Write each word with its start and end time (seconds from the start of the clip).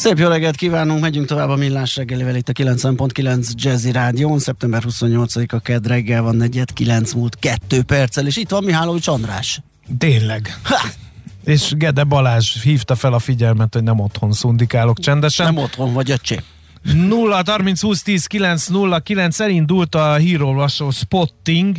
Szép 0.00 0.18
jó 0.18 0.28
reggelt 0.28 0.56
kívánunk, 0.56 1.00
megyünk 1.00 1.26
tovább 1.26 1.48
a 1.48 1.56
Millás 1.56 1.96
reggelivel 1.96 2.36
itt 2.36 2.48
a 2.48 2.52
90.9 2.52 3.52
Jazzy 3.54 3.92
Rádión. 3.92 4.38
Szeptember 4.38 4.82
28-a 4.88 5.58
kedd 5.58 5.86
reggel 5.86 6.22
van, 6.22 6.36
negyed 6.36 6.72
9 6.72 7.12
múlt 7.12 7.38
2 7.38 7.82
perccel, 7.82 8.26
és 8.26 8.36
itt 8.36 8.50
van 8.50 8.64
Mihálovics 8.64 9.08
András. 9.08 9.60
Tényleg. 9.98 10.58
Ha! 10.62 10.88
És 11.44 11.72
Gede 11.76 12.04
Balázs 12.04 12.62
hívta 12.62 12.94
fel 12.94 13.12
a 13.12 13.18
figyelmet, 13.18 13.74
hogy 13.74 13.82
nem 13.82 13.98
otthon 13.98 14.32
szundikálok 14.32 14.98
csendesen. 14.98 15.46
Nem 15.54 15.62
otthon 15.62 15.92
vagy, 15.92 16.10
öcsé. 16.10 16.40
0 16.82 17.42
30 17.46 17.80
20 17.80 18.02
10 18.02 18.26
9 18.26 18.66
0 18.66 19.00
9 19.00 19.40
elindult 19.40 19.94
a 19.94 20.14
hírolvasó 20.14 20.90
spotting, 20.90 21.76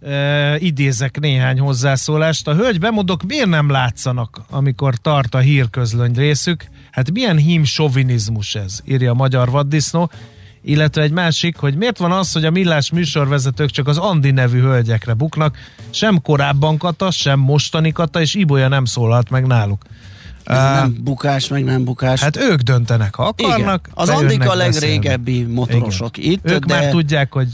e, 0.00 0.58
idézek 0.58 1.20
néhány 1.20 1.58
hozzászólást. 1.58 2.48
A 2.48 2.54
hölgy 2.54 2.78
bemondok, 2.78 3.22
miért 3.22 3.48
nem 3.48 3.70
látszanak, 3.70 4.40
amikor 4.50 4.94
tart 4.94 5.34
a 5.34 5.38
hírközlöny 5.38 6.14
részük? 6.14 6.64
Hát 6.90 7.10
milyen 7.10 7.36
hím 7.36 7.64
sovinizmus 7.64 8.54
ez, 8.54 8.80
írja 8.84 9.10
a 9.10 9.14
magyar 9.14 9.50
vaddisznó. 9.50 10.10
Illetve 10.62 11.02
egy 11.02 11.12
másik, 11.12 11.56
hogy 11.56 11.74
miért 11.74 11.98
van 11.98 12.12
az, 12.12 12.32
hogy 12.32 12.44
a 12.44 12.50
millás 12.50 12.90
műsorvezetők 12.90 13.70
csak 13.70 13.88
az 13.88 13.98
Andi 13.98 14.30
nevű 14.30 14.60
hölgyekre 14.60 15.14
buknak, 15.14 15.56
sem 15.90 16.22
korábban 16.22 16.78
Kata, 16.78 17.10
sem 17.10 17.38
mostani 17.38 17.92
Kata, 17.92 18.20
és 18.20 18.34
Ibolya 18.34 18.68
nem 18.68 18.84
szólalt 18.84 19.30
meg 19.30 19.46
náluk. 19.46 19.82
Ez 20.44 20.56
uh, 20.56 20.62
nem 20.62 20.96
bukás, 21.00 21.48
meg 21.48 21.64
nem 21.64 21.84
bukás. 21.84 22.20
Hát 22.20 22.36
ők 22.36 22.60
döntenek, 22.60 23.14
ha 23.14 23.22
akarnak. 23.24 23.86
Igen. 23.86 23.94
Az 23.94 24.08
Andik 24.08 24.48
a 24.48 24.54
legrégebbi 24.54 25.42
motorosok 25.42 26.18
Igen. 26.18 26.30
itt. 26.30 26.50
Ők 26.50 26.64
de... 26.64 26.74
már 26.74 26.90
tudják, 26.90 27.32
hogy 27.32 27.48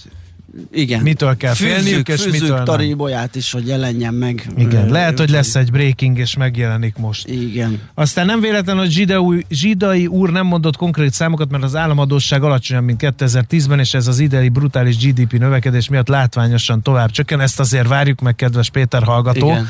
igen. 0.73 1.03
Mitől 1.03 1.37
kell 1.37 1.55
fűzzük, 1.55 1.75
félniük, 1.75 2.09
és 2.09 2.23
fűzzük 2.23 2.41
mitől 2.41 2.63
Taribolyát 2.63 3.35
is, 3.35 3.53
hogy 3.53 3.67
jelenjen 3.67 4.15
meg. 4.15 4.47
Igen, 4.57 4.89
lehet, 4.89 5.19
hogy 5.19 5.31
lesz 5.31 5.55
egy 5.55 5.71
breaking, 5.71 6.19
és 6.19 6.37
megjelenik 6.37 6.97
most. 6.97 7.29
Igen. 7.29 7.81
Aztán 7.95 8.27
nem 8.27 8.41
véletlen, 8.41 8.79
hogy 8.79 8.91
Zsidai, 8.91 9.47
Zsidai 9.51 10.07
úr 10.07 10.31
nem 10.31 10.47
mondott 10.47 10.77
konkrét 10.77 11.13
számokat, 11.13 11.51
mert 11.51 11.63
az 11.63 11.77
államadóság 11.77 12.43
alacsonyabb, 12.43 12.85
mint 12.85 13.01
2010-ben, 13.05 13.79
és 13.79 13.95
ez 13.95 14.07
az 14.07 14.19
idei 14.19 14.49
brutális 14.49 14.97
GDP 14.97 15.33
növekedés 15.33 15.89
miatt 15.89 16.09
látványosan 16.09 16.83
tovább 16.83 17.11
csökken. 17.11 17.41
Ezt 17.41 17.61
azért 17.61 17.89
várjuk 17.89 18.21
meg, 18.21 18.35
kedves 18.35 18.71
Péter 18.71 19.03
hallgató. 19.03 19.47
Igen 19.47 19.69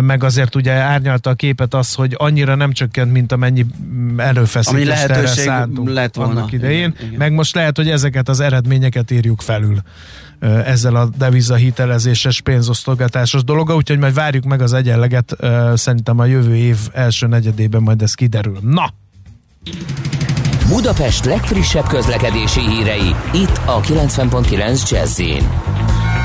meg 0.00 0.24
azért 0.24 0.54
ugye 0.54 0.72
árnyalta 0.72 1.30
a 1.30 1.34
képet 1.34 1.74
az, 1.74 1.94
hogy 1.94 2.14
annyira 2.18 2.54
nem 2.54 2.72
csökkent, 2.72 3.12
mint 3.12 3.32
amennyi 3.32 3.66
erőfeszítést 4.16 4.90
Ami 4.90 5.12
erre 5.12 5.26
szántunk 5.26 5.88
lett 5.88 6.14
volna. 6.14 6.32
annak 6.32 6.52
idején, 6.52 6.78
igen, 6.78 7.06
igen. 7.06 7.18
meg 7.18 7.32
most 7.32 7.54
lehet, 7.54 7.76
hogy 7.76 7.90
ezeket 7.90 8.28
az 8.28 8.40
eredményeket 8.40 9.10
írjuk 9.10 9.40
felül 9.40 9.78
ezzel 10.64 10.96
a 10.96 11.08
devizahitelezéses 11.18 12.40
pénzosztogatásos 12.40 13.44
dologa, 13.44 13.74
úgyhogy 13.74 13.98
majd 13.98 14.14
várjuk 14.14 14.44
meg 14.44 14.60
az 14.60 14.72
egyenleget, 14.72 15.36
szerintem 15.74 16.18
a 16.18 16.24
jövő 16.24 16.56
év 16.56 16.76
első 16.92 17.26
negyedében 17.26 17.82
majd 17.82 18.02
ez 18.02 18.14
kiderül. 18.14 18.58
Na! 18.62 18.92
Budapest 20.68 21.24
legfrissebb 21.24 21.86
közlekedési 21.86 22.60
hírei, 22.60 23.14
itt 23.32 23.60
a 23.64 23.80
90.9 23.80 24.90
jazz 24.90 25.20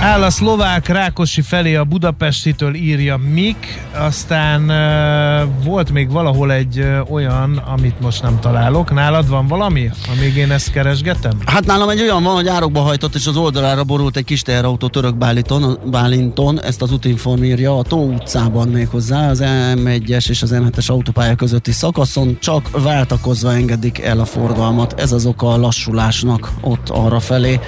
Áll 0.02 0.24
a 0.24 0.30
szlovák 0.30 0.88
Rákosi 0.88 1.42
felé 1.42 1.76
a 1.76 1.84
Budapestitől 1.84 2.76
írja 2.76 3.18
Mik, 3.18 3.82
aztán 3.94 4.62
uh, 4.62 5.64
volt 5.66 5.92
még 5.92 6.12
valahol 6.12 6.52
egy 6.52 6.80
uh, 6.80 7.12
olyan, 7.12 7.58
amit 7.58 8.00
most 8.00 8.22
nem 8.22 8.40
találok. 8.40 8.94
Nálad 8.94 9.30
van 9.30 9.48
valami, 9.48 9.90
amíg 10.18 10.36
én 10.36 10.52
ezt 10.52 10.72
keresgetem? 10.72 11.32
Hát 11.46 11.66
nálam 11.66 11.90
egy 11.90 12.02
olyan 12.02 12.24
van, 12.24 12.34
hogy 12.34 12.48
árokba 12.48 12.80
hajtott, 12.80 13.16
és 13.16 13.28
az 13.28 13.38
oldalára 13.38 13.84
borult 13.84 14.18
egy 14.18 14.24
kis 14.24 14.42
teherautó 14.42 14.88
török 14.88 15.16
Bálinton, 15.16 15.80
Bálinton 15.86 16.62
ezt 16.62 16.82
az 16.82 16.92
útinform 16.92 17.44
írja, 17.44 17.78
a 17.78 17.84
Tó 17.84 18.06
utcában 18.06 18.68
még 18.68 18.88
hozzá, 18.88 19.30
az 19.30 19.44
M1-es 19.76 20.30
és 20.30 20.42
az 20.42 20.54
M7-es 20.54 20.90
autópálya 20.90 21.36
közötti 21.36 21.72
szakaszon 21.72 22.38
csak 22.40 22.82
váltakozva 22.84 23.54
engedik 23.54 24.00
el 24.00 24.20
a 24.20 24.26
forgalmat. 24.26 25.00
Ez 25.00 25.12
az 25.12 25.26
oka 25.26 25.48
a 25.48 25.58
lassulásnak 25.58 26.52
ott 26.62 26.90
arra 26.90 27.20
felé. 27.20 27.60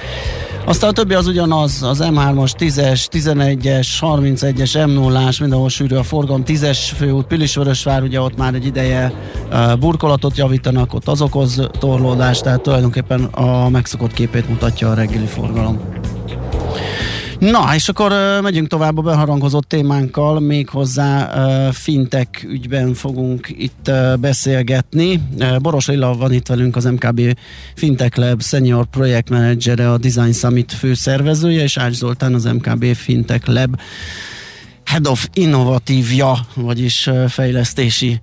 Aztán 0.66 0.90
a 0.90 0.92
többi 0.92 1.14
az 1.14 1.26
ugyanaz, 1.26 1.82
az 1.82 2.02
M3-as, 2.02 2.52
10-es, 2.58 3.06
11-es, 3.10 3.88
31-es, 4.00 4.70
M0-ás, 4.72 5.40
mindenhol 5.40 5.68
sűrű 5.68 5.94
a 5.94 6.02
forgalom, 6.02 6.42
10-es 6.46 6.78
főút, 6.96 7.26
Pilisvörösvár, 7.26 8.02
ugye 8.02 8.20
ott 8.20 8.36
már 8.36 8.54
egy 8.54 8.66
ideje 8.66 9.12
burkolatot 9.78 10.36
javítanak, 10.36 10.94
ott 10.94 11.08
az 11.08 11.22
okoz 11.22 11.68
torlódást, 11.78 12.42
tehát 12.42 12.60
tulajdonképpen 12.60 13.24
a 13.24 13.68
megszokott 13.68 14.12
képét 14.12 14.48
mutatja 14.48 14.90
a 14.90 14.94
reggeli 14.94 15.26
forgalom. 15.26 15.80
Na, 17.38 17.74
és 17.74 17.88
akkor 17.88 18.12
uh, 18.12 18.42
megyünk 18.42 18.68
tovább 18.68 18.98
a 18.98 19.02
beharangozott 19.02 19.68
témánkkal, 19.68 20.40
méghozzá 20.40 21.32
uh, 21.34 21.72
fintek 21.72 22.46
ügyben 22.48 22.94
fogunk 22.94 23.48
itt 23.48 23.88
uh, 23.88 24.16
beszélgetni. 24.16 25.20
Uh, 25.38 25.58
Boros 25.58 25.86
Lilla 25.86 26.14
van 26.16 26.32
itt 26.32 26.46
velünk 26.46 26.76
az 26.76 26.84
MKB 26.84 27.38
Fintech 27.74 28.18
Lab 28.18 28.42
Senior 28.42 28.86
Project 28.86 29.30
Managere, 29.30 29.90
a 29.90 29.98
Design 29.98 30.32
Summit 30.32 30.72
főszervezője, 30.72 31.62
és 31.62 31.76
Ács 31.76 31.94
Zoltán 31.94 32.34
az 32.34 32.44
MKB 32.44 32.84
Fintech 32.84 33.48
Lab 33.48 33.80
Head 34.84 35.06
of 35.06 35.28
Innovatívja, 35.34 36.38
vagyis 36.54 37.06
uh, 37.06 37.28
fejlesztési 37.28 38.20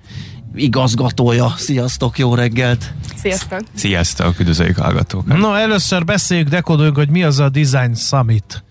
igazgatója. 0.55 1.53
Sziasztok, 1.57 2.17
jó 2.17 2.35
reggelt! 2.35 2.93
Sziasztok! 3.15 3.59
Sziasztok, 3.75 4.39
üdvözöljük 4.39 4.77
a 4.77 4.83
hallgatókat! 4.83 5.37
No, 5.37 5.53
először 5.53 6.05
beszéljük, 6.05 6.47
dekodoljuk, 6.47 6.95
hogy 6.95 7.09
mi 7.09 7.23
az 7.23 7.39
a 7.39 7.49
Design 7.49 7.93
Summit 7.93 8.63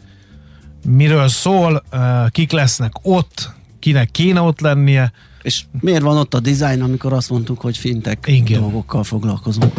miről 0.84 1.28
szól, 1.28 1.82
kik 2.30 2.52
lesznek 2.52 2.92
ott, 3.02 3.50
kinek 3.78 4.10
kéne 4.10 4.40
ott 4.40 4.60
lennie. 4.60 5.12
És 5.42 5.62
miért 5.80 6.02
van 6.02 6.16
ott 6.16 6.34
a 6.34 6.40
design, 6.40 6.82
amikor 6.82 7.12
azt 7.12 7.30
mondtuk, 7.30 7.60
hogy 7.60 7.76
fintek 7.76 8.24
Igen. 8.26 8.60
dolgokkal 8.60 9.04
foglalkozunk? 9.04 9.72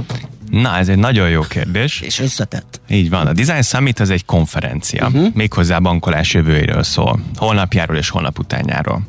Na, 0.50 0.78
ez 0.78 0.90
egy 0.90 0.98
nagyon 0.98 1.30
jó 1.30 1.42
kérdés. 1.42 2.02
És 2.02 2.20
összetett. 2.20 2.82
Így 2.90 3.10
van. 3.10 3.28
A 3.28 3.34
Design 3.34 3.62
Summit 3.62 4.00
az 4.00 4.10
egy 4.10 4.26
konferencia, 4.26 5.08
uh-huh. 5.08 5.28
méghozzá 5.34 5.80
bankolás 5.80 6.34
jövőjéről 6.34 6.84
szól. 6.84 7.20
Holnapjáról 7.36 7.98
és 7.98 8.10
holnap 8.10 8.40
utánjáról. 8.40 9.02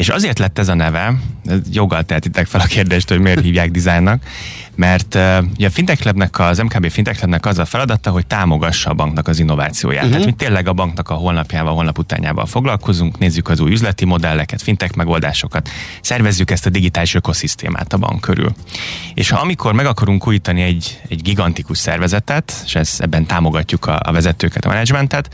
És 0.00 0.08
azért 0.08 0.38
lett 0.38 0.58
ez 0.58 0.68
a 0.68 0.74
neve, 0.74 1.14
joggal 1.72 2.02
tehetitek 2.02 2.46
fel 2.46 2.60
a 2.60 2.64
kérdést, 2.64 3.08
hogy 3.08 3.18
miért 3.18 3.40
hívják 3.40 3.70
designnak, 3.70 4.22
mert 4.74 5.14
uh, 5.14 5.36
a 5.58 5.70
Fintech 5.70 6.04
Labnek, 6.04 6.38
az 6.38 6.58
MKB 6.58 6.90
Fintech 6.90 7.20
Labnek 7.20 7.46
az 7.46 7.58
a 7.58 7.64
feladata, 7.64 8.10
hogy 8.10 8.26
támogassa 8.26 8.90
a 8.90 8.94
banknak 8.94 9.28
az 9.28 9.38
innovációját. 9.38 10.04
Uh-huh. 10.04 10.18
Tehát 10.18 10.30
mi 10.38 10.44
tényleg 10.44 10.68
a 10.68 10.72
banknak 10.72 11.08
a 11.08 11.14
holnapjával, 11.14 11.74
holnap 11.74 11.98
utánjával 11.98 12.46
foglalkozunk, 12.46 13.18
nézzük 13.18 13.48
az 13.48 13.60
új 13.60 13.70
üzleti 13.70 14.04
modelleket, 14.04 14.62
fintech 14.62 14.96
megoldásokat, 14.96 15.68
szervezzük 16.00 16.50
ezt 16.50 16.66
a 16.66 16.70
digitális 16.70 17.14
ökoszisztémát 17.14 17.92
a 17.92 17.98
bank 17.98 18.20
körül. 18.20 18.52
És 19.14 19.30
ha 19.30 19.40
amikor 19.40 19.72
meg 19.72 19.86
akarunk 19.86 20.26
újítani 20.26 20.62
egy, 20.62 21.00
egy 21.08 21.22
gigantikus 21.22 21.78
szervezetet, 21.78 22.62
és 22.64 22.74
ez, 22.74 22.96
ebben 22.98 23.26
támogatjuk 23.26 23.86
a, 23.86 24.00
a 24.02 24.12
vezetőket, 24.12 24.64
a 24.64 24.68
menedzsmentet, 24.68 25.28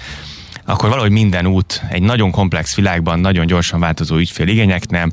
akkor 0.66 0.88
valahogy 0.88 1.10
minden 1.10 1.46
út 1.46 1.82
egy 1.88 2.02
nagyon 2.02 2.30
komplex 2.30 2.74
világban, 2.74 3.18
nagyon 3.18 3.46
gyorsan 3.46 3.80
változó 3.80 4.16
ügyféligényeknél, 4.16 5.08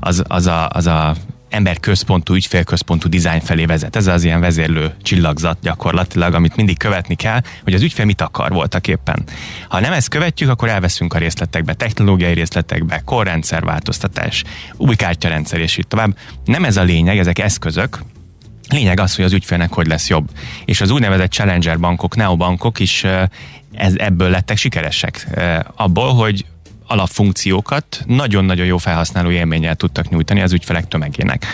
az, 0.00 0.22
az, 0.26 0.46
a, 0.46 0.68
az 0.68 0.86
a 0.86 1.14
emberközpontú, 1.48 2.34
ügyfélközpontú 2.34 3.08
dizájn 3.08 3.40
felé 3.40 3.64
vezet. 3.64 3.96
Ez 3.96 4.06
az 4.06 4.24
ilyen 4.24 4.40
vezérlő 4.40 4.94
csillagzat 5.02 5.58
gyakorlatilag, 5.62 6.34
amit 6.34 6.56
mindig 6.56 6.78
követni 6.78 7.14
kell, 7.14 7.40
hogy 7.64 7.74
az 7.74 7.82
ügyfél 7.82 8.04
mit 8.04 8.20
akar 8.20 8.52
voltak 8.52 8.88
éppen. 8.88 9.24
Ha 9.68 9.80
nem 9.80 9.92
ezt 9.92 10.08
követjük, 10.08 10.50
akkor 10.50 10.68
elveszünk 10.68 11.14
a 11.14 11.18
részletekbe, 11.18 11.74
technológiai 11.74 12.34
részletekbe, 12.34 13.02
korrendszer 13.04 13.64
változtatás, 13.64 14.44
új 14.76 14.94
kártyarendszer 14.94 15.60
és 15.60 15.76
így 15.76 15.86
tovább. 15.86 16.16
Nem 16.44 16.64
ez 16.64 16.76
a 16.76 16.82
lényeg, 16.82 17.18
ezek 17.18 17.38
eszközök, 17.38 17.98
Lényeg 18.70 19.00
az, 19.00 19.16
hogy 19.16 19.24
az 19.24 19.32
ügyfélnek 19.32 19.72
hogy 19.72 19.86
lesz 19.86 20.08
jobb. 20.08 20.28
És 20.64 20.80
az 20.80 20.90
úgynevezett 20.90 21.32
challenger 21.32 21.78
bankok, 21.78 22.16
neobankok 22.16 22.78
is 22.78 23.04
ez, 23.78 23.94
ebből 23.96 24.30
lettek 24.30 24.56
sikeresek. 24.56 25.26
Abból, 25.76 26.14
hogy 26.14 26.44
alapfunkciókat 26.88 28.02
nagyon-nagyon 28.06 28.66
jó 28.66 28.76
felhasználó 28.76 29.30
élménnyel 29.30 29.74
tudtak 29.74 30.08
nyújtani 30.08 30.40
az 30.40 30.52
ügyfelek 30.52 30.88
tömegének. 30.88 31.46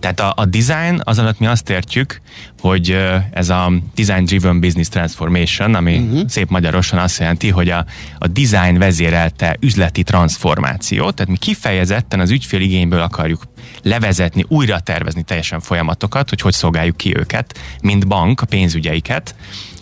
Tehát 0.00 0.20
a, 0.20 0.32
a 0.36 0.44
design, 0.44 1.00
az 1.04 1.18
alatt 1.18 1.38
mi 1.38 1.46
azt 1.46 1.70
értjük, 1.70 2.20
hogy 2.60 2.98
ez 3.30 3.48
a 3.48 3.72
Design 3.94 4.24
Driven 4.24 4.60
Business 4.60 4.88
Transformation, 4.88 5.74
ami 5.74 5.98
uh-huh. 5.98 6.28
szép 6.28 6.50
magyarosan 6.50 6.98
azt 6.98 7.18
jelenti, 7.18 7.50
hogy 7.50 7.68
a, 7.68 7.84
a 8.18 8.26
design 8.26 8.78
vezérelte 8.78 9.56
üzleti 9.60 10.02
transformáció, 10.02 11.10
tehát 11.10 11.30
mi 11.30 11.36
kifejezetten 11.36 12.20
az 12.20 12.30
ügyfél 12.30 12.60
igényből 12.60 13.00
akarjuk 13.00 13.42
levezetni, 13.82 14.44
újra 14.48 14.80
tervezni 14.80 15.22
teljesen 15.22 15.60
folyamatokat, 15.60 16.28
hogy 16.28 16.40
hogy 16.40 16.52
szolgáljuk 16.52 16.96
ki 16.96 17.16
őket, 17.16 17.58
mint 17.82 18.06
bank, 18.06 18.40
a 18.40 18.46
pénzügyeiket, 18.46 19.34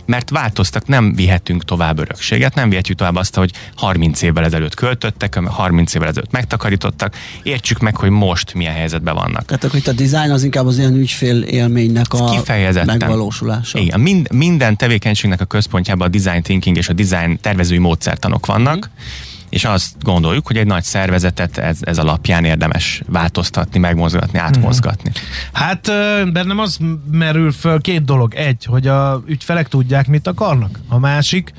mert 0.06 0.30
változtak, 0.30 0.86
nem 0.86 1.14
vihetünk 1.14 1.64
tovább 1.64 1.98
örökséget, 1.98 2.54
nem 2.54 2.68
vihetjük 2.68 2.96
tovább 2.98 3.16
azt, 3.16 3.34
hogy 3.34 3.52
30 3.76 4.22
évvel 4.22 4.44
ezelőtt 4.44 4.74
költöttek, 4.74 5.34
30 5.34 5.94
évvel 5.94 6.08
ezelőtt 6.08 6.30
megtakarítottak, 6.30 7.16
értsük 7.42 7.78
meg, 7.78 7.96
hogy 7.96 8.10
most 8.10 8.54
milyen 8.54 8.74
helyzetben 8.74 9.14
vannak. 9.14 9.44
Tehát 9.44 9.64
akkor 9.64 9.78
itt 9.78 9.86
a 9.86 9.92
design 9.92 10.30
az 10.30 10.42
inkább 10.42 10.66
az 10.66 10.78
ilyen 10.78 10.94
ügyfél 10.94 11.42
élménynek 11.42 12.12
a 12.12 12.24
Kifejezetten. 12.24 12.96
megvalósulása. 12.96 13.78
Igen, 13.78 14.00
mind, 14.00 14.32
minden 14.32 14.76
tevékenységnek 14.76 15.40
a 15.40 15.44
központjában 15.44 16.06
a 16.06 16.10
design 16.10 16.42
thinking 16.42 16.76
és 16.76 16.88
a 16.88 16.92
design 16.92 17.38
tervezői 17.40 17.78
módszertanok 17.78 18.46
vannak, 18.46 18.76
mm 18.76 19.33
és 19.54 19.64
azt 19.64 19.94
gondoljuk, 20.02 20.46
hogy 20.46 20.56
egy 20.56 20.66
nagy 20.66 20.82
szervezetet 20.82 21.58
ez, 21.58 21.78
ez 21.80 21.98
alapján 21.98 22.44
érdemes 22.44 23.02
változtatni, 23.06 23.78
megmozgatni, 23.78 24.38
átmozgatni. 24.38 25.12
Hát 25.52 25.90
bennem 26.32 26.58
az 26.58 26.78
merül 27.10 27.52
föl 27.52 27.80
két 27.80 28.04
dolog. 28.04 28.34
Egy, 28.34 28.64
hogy 28.64 28.86
a 28.86 29.22
ügyfelek 29.26 29.68
tudják, 29.68 30.06
mit 30.06 30.26
akarnak. 30.26 30.80
A 30.88 30.98
másik, 30.98 31.52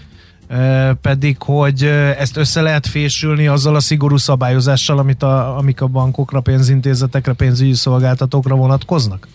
pedig, 1.02 1.36
hogy 1.40 1.84
ezt 2.20 2.38
össze 2.38 2.62
lehet 2.62 2.88
fésülni 2.88 3.48
azzal 3.48 3.76
a 3.76 3.80
szigorú 3.80 4.18
szabályozással, 4.18 4.98
amit 4.98 5.24
a, 5.24 5.58
amik 5.58 5.82
a 5.82 5.88
bankokra, 5.88 6.42
pénzintézetekre, 6.42 7.34
pénzügyi 7.34 7.74
szolgáltatókra 7.74 8.56
vonatkoznak? 8.56 9.28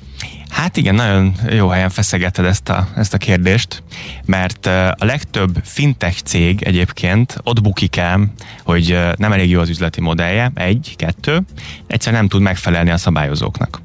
Hát 0.51 0.77
igen, 0.77 0.95
nagyon 0.95 1.35
jó 1.51 1.69
helyen 1.69 1.91
feszegeted 1.91 2.45
ezt 2.45 2.69
a, 2.69 2.89
ezt 2.97 3.15
a 3.15 3.19
kérdést, 3.19 3.83
mert 4.25 4.67
a 4.67 5.05
legtöbb 5.05 5.61
fintech 5.65 6.23
cég 6.23 6.63
egyébként 6.63 7.37
ott 7.43 7.63
bukik 7.63 7.97
el, 7.97 8.33
hogy 8.65 8.99
nem 9.17 9.33
elég 9.33 9.51
jó 9.51 9.61
az 9.61 9.69
üzleti 9.69 10.01
modellje, 10.01 10.51
egy, 10.55 10.95
kettő, 10.97 11.41
egyszer 11.87 12.13
nem 12.13 12.29
tud 12.29 12.41
megfelelni 12.41 12.91
a 12.91 12.97
szabályozóknak. 12.97 13.81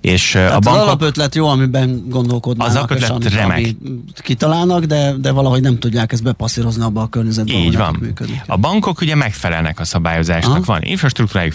És 0.00 0.30
Tehát 0.30 0.52
a 0.52 0.58
bankok, 0.58 0.82
az 0.82 0.88
alapötlet 0.88 1.34
jó, 1.34 1.46
amiben 1.46 2.04
gondolkodnak, 2.08 2.66
az 2.66 2.74
alapötlet 2.74 3.10
amit, 3.10 3.34
remek. 3.34 3.56
Ami 3.56 3.76
kitalálnak, 4.14 4.84
de, 4.84 5.12
de 5.12 5.30
valahogy 5.30 5.62
nem 5.62 5.78
tudják 5.78 6.12
ezt 6.12 6.22
bepasszírozni 6.22 6.82
abba 6.82 7.02
a 7.02 7.06
környezetbe, 7.06 7.52
Így 7.52 7.76
van. 7.76 7.96
Működni. 8.00 8.42
A 8.46 8.56
bankok 8.56 9.00
ugye 9.00 9.14
megfelelnek 9.14 9.80
a 9.80 9.84
szabályozásnak, 9.84 10.52
Aha. 10.52 10.62
van 10.64 10.82
infrastruktúrájuk, 10.82 11.54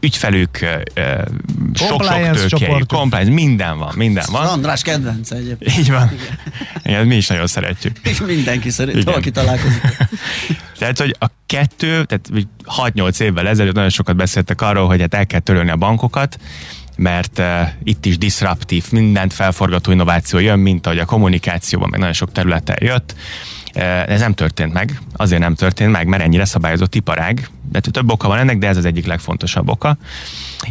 ügyfelük, 0.00 0.58
sok-sok 1.74 2.86
compliance, 2.86 3.32
minden 3.32 3.78
van, 3.78 3.92
minden 3.96 4.24
van. 4.30 4.46
András 4.46 4.82
kedvence 4.82 5.36
egyébként. 5.36 5.78
Így 5.78 5.90
van. 5.90 6.10
Igen. 6.12 6.38
Igen, 6.84 7.06
mi 7.06 7.16
is 7.16 7.26
nagyon 7.26 7.46
szeretjük. 7.46 7.96
Mindenki 8.26 8.70
szeret, 8.70 9.04
valaki 9.04 9.30
találkozik. 9.30 9.82
Tehát, 10.78 10.98
hogy 10.98 11.16
a 11.18 11.26
kettő, 11.46 12.04
tehát 12.04 12.30
6-8 12.94 13.20
évvel 13.20 13.48
ezelőtt 13.48 13.74
nagyon 13.74 13.90
sokat 13.90 14.16
beszéltek 14.16 14.60
arról, 14.60 14.86
hogy 14.86 15.00
hát 15.00 15.14
el 15.14 15.26
kell 15.26 15.40
törölni 15.40 15.70
a 15.70 15.76
bankokat, 15.76 16.38
mert 16.96 17.38
uh, 17.38 17.68
itt 17.82 18.06
is 18.06 18.18
disruptív, 18.18 18.84
mindent 18.90 19.32
felforgató 19.32 19.92
innováció 19.92 20.38
jön, 20.38 20.58
mint 20.58 20.86
ahogy 20.86 20.98
a 20.98 21.04
kommunikációban, 21.04 21.88
meg 21.90 21.98
nagyon 21.98 22.14
sok 22.14 22.32
területen 22.32 22.76
jött. 22.80 23.14
Uh, 23.74 24.10
ez 24.10 24.20
nem 24.20 24.34
történt 24.34 24.72
meg, 24.72 25.00
azért 25.16 25.40
nem 25.40 25.54
történt 25.54 25.92
meg, 25.92 26.06
mert 26.06 26.22
ennyire 26.22 26.44
szabályozott 26.44 26.94
iparág, 26.94 27.48
de 27.70 27.80
több 27.80 28.10
oka 28.10 28.28
van 28.28 28.38
ennek, 28.38 28.58
de 28.58 28.68
ez 28.68 28.76
az 28.76 28.84
egyik 28.84 29.06
legfontosabb 29.06 29.68
oka 29.68 29.96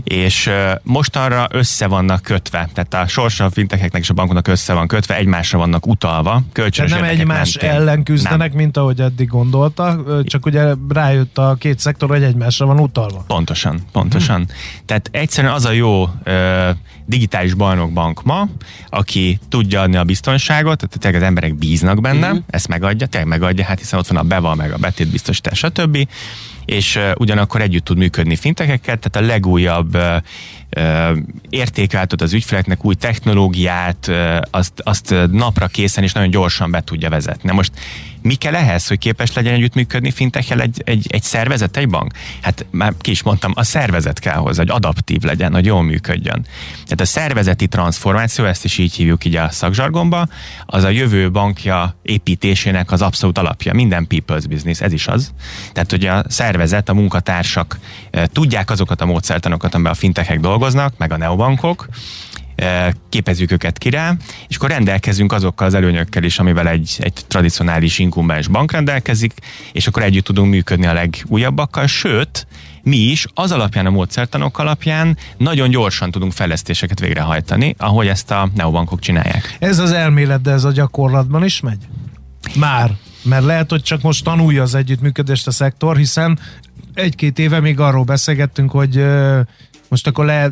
és 0.04 0.50
mostanra 0.84 1.48
össze 1.52 1.88
vannak 1.88 2.22
kötve, 2.22 2.70
tehát 2.74 2.94
a 2.94 3.08
sorsa 3.08 3.46
a 3.46 3.50
fintekeknek 3.50 4.02
és 4.02 4.10
a 4.10 4.14
bankoknak 4.14 4.48
össze 4.48 4.74
van 4.74 4.88
kötve, 4.88 5.16
egymásra 5.16 5.58
vannak 5.58 5.88
utalva, 5.88 6.42
kölcsönös 6.52 6.92
nem 6.92 7.04
egymás 7.04 7.58
mentén. 7.58 7.80
ellen 7.80 8.04
küzdenek, 8.04 8.50
nem. 8.50 8.58
mint 8.58 8.78
ahogy 8.78 9.00
eddig 9.00 9.28
gondolta, 9.28 10.04
csak 10.24 10.46
ugye 10.46 10.74
rájött 10.90 11.38
a 11.38 11.56
két 11.60 11.80
szektor, 11.80 12.10
hogy 12.10 12.24
egymásra 12.24 12.66
van 12.66 12.80
utalva. 12.80 13.24
Pontosan, 13.28 13.80
pontosan. 13.92 14.36
Hmm. 14.36 14.56
Tehát 14.86 15.10
egyszerűen 15.12 15.54
az 15.54 15.66
a 15.66 15.72
jó 15.72 16.10
ö, 16.24 16.70
digitális 17.06 17.54
bajnokbank 17.54 18.24
ma, 18.24 18.48
aki 18.90 19.40
tudja 19.50 19.82
adni 19.82 19.96
a 19.96 20.04
biztonságot, 20.04 20.78
tehát 20.78 21.00
tényleg 21.00 21.22
az 21.22 21.28
emberek 21.28 21.56
bíznak 21.56 22.02
benne, 22.02 22.30
hmm. 22.30 22.44
ezt 22.48 22.68
megadja, 22.68 23.08
tényleg 23.08 23.30
megadja, 23.30 23.66
hát 23.66 23.80
hiszen 23.80 24.00
ott 24.00 24.08
van 24.08 24.18
a 24.18 24.24
beval, 24.24 24.56
meg 24.56 24.72
a 24.72 24.78
betétbiztosítás, 24.78 25.58
stb 25.58 26.08
és 26.66 27.00
ugyanakkor 27.18 27.62
együtt 27.62 27.84
tud 27.84 27.98
működni 27.98 28.36
fintekekkel, 28.36 28.98
tehát 28.98 29.16
a 29.16 29.34
legújabb 29.34 29.98
értékeltet 31.50 32.22
az 32.22 32.34
ügyfeleknek 32.34 32.86
új 32.86 32.96
technológiát, 32.96 34.12
azt, 34.52 34.74
azt 34.84 35.16
napra 35.32 35.68
készen 35.68 36.04
és 36.04 36.14
nagyon 36.14 36.30
gyorsan 36.30 36.72
be 36.72 36.82
tudja 36.82 37.10
vezetni. 37.10 37.52
Most 37.52 37.72
mi 38.26 38.36
kell 38.36 38.56
ehhez, 38.56 38.88
hogy 38.88 38.98
képes 38.98 39.34
legyen 39.34 39.54
együttműködni 39.54 40.12
fintechel 40.12 40.62
egy, 40.62 40.82
egy, 40.86 41.08
egy 41.10 41.24
szervezet, 41.24 41.78
egy 41.78 41.90
bank? 41.90 42.14
Hát 42.42 42.66
már 42.72 42.94
ki 43.00 43.12
is 43.12 43.24
mondtam, 43.24 43.52
a 43.56 43.64
szervezet 43.64 44.20
kell 44.20 44.36
hozzá, 44.36 44.62
hogy 44.62 44.70
adaptív 44.70 45.22
legyen, 45.22 45.54
hogy 45.54 45.66
jól 45.66 45.84
működjön. 45.84 46.46
Tehát 46.74 47.02
a 47.02 47.06
szervezeti 47.06 47.68
transformáció, 47.68 48.46
ezt 48.46 48.66
is 48.66 48.78
így 48.78 48.94
hívjuk 48.94 49.26
így 49.26 49.36
a 49.36 49.50
szakzsargomba, 49.50 50.28
az 50.66 50.84
a 50.84 50.90
jövő 50.90 51.32
bankja 51.32 51.96
építésének 52.02 52.92
az 52.92 53.02
abszolút 53.02 53.38
alapja. 53.38 53.74
Minden 53.74 54.08
people's 54.10 54.44
business, 54.50 54.82
ez 54.82 54.94
is 54.94 55.08
az. 55.08 55.34
Tehát, 55.72 55.92
hogy 55.92 56.06
a 56.06 56.24
szervezet, 56.28 56.90
a 56.90 56.94
munkatársak 56.94 57.80
tudják 58.26 58.70
azokat 58.70 59.02
a 59.02 59.06
módszertanokat, 59.06 59.74
amiben 59.74 59.92
a 59.92 59.96
fintechek 59.96 60.40
dolgoznak, 60.40 60.98
meg 60.98 61.12
a 61.12 61.18
neobankok, 61.18 61.88
képezzük 63.10 63.52
őket 63.52 63.78
ki 63.78 63.90
rá, 63.90 64.16
és 64.48 64.56
akkor 64.56 64.70
rendelkezünk 64.70 65.32
azokkal 65.32 65.68
az 65.68 65.74
előnyökkel 65.74 66.24
is, 66.24 66.40
amivel 66.40 66.68
egy, 66.68 66.96
egy 67.00 67.14
tradicionális 67.28 68.00
inkumbens 68.00 68.48
bank 68.48 68.72
rendelkezik, 68.72 69.34
és 69.72 69.88
akkor 69.88 70.04
együtt 70.04 70.24
tudunk 70.24 70.50
működni 70.52 70.86
a 70.86 70.94
legújabbakkal, 70.94 71.88
sőt, 71.88 72.48
mi 72.84 72.98
is 72.98 73.26
az 73.34 73.52
alapján, 73.52 73.86
a 73.86 73.90
módszertanok 73.90 74.60
alapján 74.60 75.18
nagyon 75.38 75.70
gyorsan 75.70 76.12
tudunk 76.12 76.32
fejlesztéseket 76.32 77.00
végrehajtani, 77.00 77.76
ahogy 77.78 78.08
ezt 78.08 78.32
a 78.32 78.50
neobankok 78.56 79.00
csinálják. 79.00 79.56
Ez 79.60 79.80
az 79.80 79.92
elmélet, 79.92 80.42
de 80.42 80.52
ez 80.52 80.64
a 80.64 80.72
gyakorlatban 80.72 81.44
is 81.44 81.60
megy? 81.60 81.88
Már. 82.56 82.92
Mert 83.24 83.44
lehet, 83.44 83.70
hogy 83.70 83.82
csak 83.82 84.02
most 84.02 84.24
tanulja 84.24 84.62
az 84.62 84.76
együttműködést 84.76 85.48
a 85.48 85.52
szektor, 85.52 85.98
hiszen 85.98 86.40
egy-két 86.94 87.40
éve 87.40 87.60
még 87.60 87.80
arról 87.80 88.04
beszélgettünk, 88.04 88.72
hogy 88.72 89.06
most 89.90 90.08
akkor 90.08 90.26
le 90.26 90.52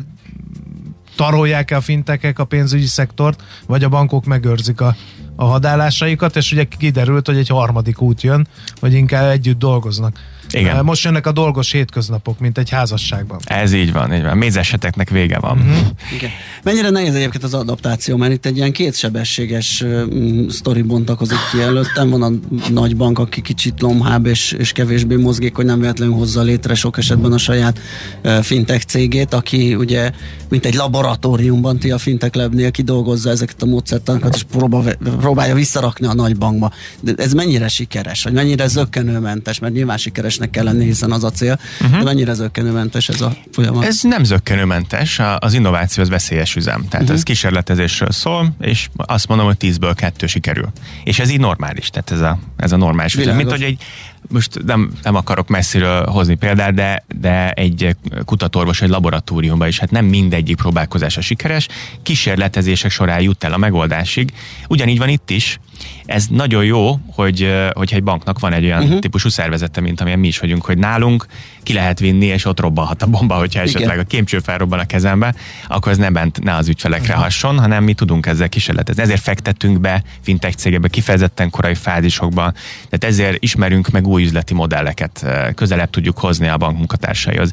tarolják 1.16 1.70
-e 1.70 1.76
a 1.76 1.80
fintekek 1.80 2.38
a 2.38 2.44
pénzügyi 2.44 2.86
szektort, 2.86 3.42
vagy 3.66 3.84
a 3.84 3.88
bankok 3.88 4.24
megőrzik 4.24 4.80
a, 4.80 4.96
a 5.36 5.44
hadállásaikat, 5.44 6.36
és 6.36 6.52
ugye 6.52 6.64
kiderült, 6.64 7.26
hogy 7.26 7.36
egy 7.36 7.48
harmadik 7.48 8.00
út 8.00 8.22
jön, 8.22 8.46
hogy 8.80 8.92
inkább 8.92 9.30
együtt 9.30 9.58
dolgoznak. 9.58 10.18
Igen. 10.50 10.84
Most 10.84 11.04
jönnek 11.04 11.26
a 11.26 11.32
dolgos 11.32 11.72
hétköznapok, 11.72 12.38
mint 12.38 12.58
egy 12.58 12.70
házasságban. 12.70 13.38
Ez 13.44 13.72
így 13.72 13.92
van, 13.92 14.14
így 14.14 14.22
van. 14.22 14.36
Mézeseteknek 14.36 15.10
vége 15.10 15.38
van. 15.38 15.58
Uh-huh. 15.58 15.86
Igen. 16.14 16.30
Mennyire 16.62 16.90
nehéz 16.90 17.14
egyébként 17.14 17.44
az 17.44 17.54
adaptáció, 17.54 18.16
mert 18.16 18.32
itt 18.32 18.46
egy 18.46 18.56
ilyen 18.56 18.72
kétsebességes 18.72 19.80
uh, 19.80 20.50
sztori 20.50 20.82
bontakozik 20.82 21.38
ki 21.52 21.60
előttem. 21.60 22.10
Van 22.10 22.22
a 22.22 22.30
nagy 22.70 22.96
bank, 22.96 23.18
aki 23.18 23.40
kicsit 23.40 23.80
lomhább 23.80 24.26
és, 24.26 24.52
és 24.52 24.72
kevésbé 24.72 25.16
mozgék, 25.16 25.54
hogy 25.54 25.64
nem 25.64 25.80
véletlenül 25.80 26.14
hozza 26.14 26.42
létre 26.42 26.74
sok 26.74 26.98
esetben 26.98 27.32
a 27.32 27.38
saját 27.38 27.78
uh, 28.24 28.42
fintech 28.42 28.84
cégét, 28.84 29.34
aki 29.34 29.74
ugye 29.74 30.10
mint 30.48 30.66
egy 30.66 30.74
laboratóriumban 30.74 31.78
ti 31.78 31.90
a 31.90 31.98
fintech 31.98 32.36
lebnél 32.36 32.70
kidolgozza 32.70 33.30
ezeket 33.30 33.62
a 33.62 33.66
módszertanokat, 33.66 34.34
és 34.34 34.42
próbál, 34.42 34.94
próbálja 35.18 35.54
visszarakni 35.54 36.06
a 36.06 36.14
nagy 36.14 36.36
bankba. 36.36 36.72
De 37.00 37.12
ez 37.16 37.32
mennyire 37.32 37.68
sikeres, 37.68 38.22
vagy 38.22 38.32
mennyire 38.32 38.66
zöggenőmentes, 38.66 39.58
mert 39.58 39.74
nyilván 39.74 39.96
sikeres 39.96 40.33
sikeresnek 40.34 40.50
kell 40.50 40.64
lenni, 40.64 40.84
hiszen 40.84 41.12
az 41.12 41.24
a 41.24 41.30
cél. 41.30 41.58
Uh-huh. 41.80 41.98
De 41.98 42.04
mennyire 42.04 42.32
zöggenőmentes 42.32 43.08
ez 43.08 43.20
a 43.20 43.36
folyamat? 43.52 43.84
Ez 43.84 44.00
nem 44.02 44.24
zöggenőmentes, 44.24 45.20
az 45.38 45.54
innováció 45.54 46.02
az 46.02 46.08
veszélyes 46.08 46.56
üzem. 46.56 46.80
Tehát 46.88 47.00
uh-huh. 47.00 47.16
ez 47.16 47.22
kísérletezésről 47.22 48.10
szól, 48.10 48.54
és 48.60 48.88
azt 48.96 49.28
mondom, 49.28 49.46
hogy 49.46 49.56
tízből 49.56 49.94
kettő 49.94 50.26
sikerül. 50.26 50.68
És 51.04 51.18
ez 51.18 51.30
így 51.30 51.40
normális, 51.40 51.88
tehát 51.88 52.10
ez 52.10 52.20
a, 52.20 52.38
ez 52.56 52.72
a 52.72 52.76
normális 52.76 53.14
Világos. 53.14 53.42
üzem. 53.42 53.46
Mint 53.46 53.62
hogy 53.62 53.72
egy 53.72 53.84
most 54.28 54.64
nem, 54.64 54.92
nem 55.02 55.14
akarok 55.14 55.48
messziről 55.48 56.04
hozni 56.04 56.34
példát, 56.34 56.74
de, 56.74 57.04
de 57.18 57.50
egy 57.50 57.96
kutatóorvos 58.24 58.82
egy 58.82 58.88
laboratóriumban 58.88 59.68
is, 59.68 59.78
hát 59.78 59.90
nem 59.90 60.04
mindegyik 60.04 60.56
próbálkozása 60.56 61.20
sikeres, 61.20 61.68
kísérletezések 62.02 62.90
során 62.90 63.20
jut 63.20 63.44
el 63.44 63.52
a 63.52 63.56
megoldásig. 63.56 64.32
Ugyanígy 64.68 64.98
van 64.98 65.08
itt 65.08 65.30
is, 65.30 65.58
ez 66.04 66.26
nagyon 66.30 66.64
jó, 66.64 66.98
hogy, 67.12 67.52
hogyha 67.72 67.96
egy 67.96 68.02
banknak 68.02 68.38
van 68.38 68.52
egy 68.52 68.64
olyan 68.64 68.82
uh-huh. 68.82 68.98
típusú 68.98 69.28
szervezete, 69.28 69.80
mint 69.80 70.00
amilyen 70.00 70.18
mi 70.18 70.26
is 70.26 70.38
vagyunk, 70.38 70.64
hogy 70.64 70.78
nálunk 70.78 71.26
ki 71.64 71.72
lehet 71.72 71.98
vinni, 71.98 72.26
és 72.26 72.44
ott 72.44 72.60
robbanhat 72.60 73.02
a 73.02 73.06
bomba, 73.06 73.34
hogyha 73.34 73.62
Igen. 73.62 73.74
esetleg 73.74 73.98
a 73.98 74.04
kémcső 74.04 74.38
felrobban 74.38 74.78
a 74.78 74.84
kezembe, 74.84 75.34
akkor 75.68 75.92
ez 75.92 75.98
ne 75.98 76.10
bent 76.10 76.42
ne 76.42 76.54
az 76.56 76.68
ügyfelekre 76.68 77.14
hasson, 77.14 77.58
hanem 77.58 77.84
mi 77.84 77.94
tudunk 77.94 78.26
ezzel 78.26 78.48
kísérletezni. 78.48 79.02
Ezért 79.02 79.20
fektettünk 79.20 79.80
be 79.80 80.02
fintech 80.20 80.56
cégekbe 80.56 80.88
kifejezetten 80.88 81.50
korai 81.50 81.74
fázisokban, 81.74 82.54
tehát 82.88 83.04
ezért 83.04 83.42
ismerünk 83.42 83.90
meg 83.90 84.06
új 84.06 84.22
üzleti 84.22 84.54
modelleket, 84.54 85.26
közelebb 85.54 85.90
tudjuk 85.90 86.18
hozni 86.18 86.48
a 86.48 86.56
bank 86.56 86.76
munkatársaihoz. 86.76 87.52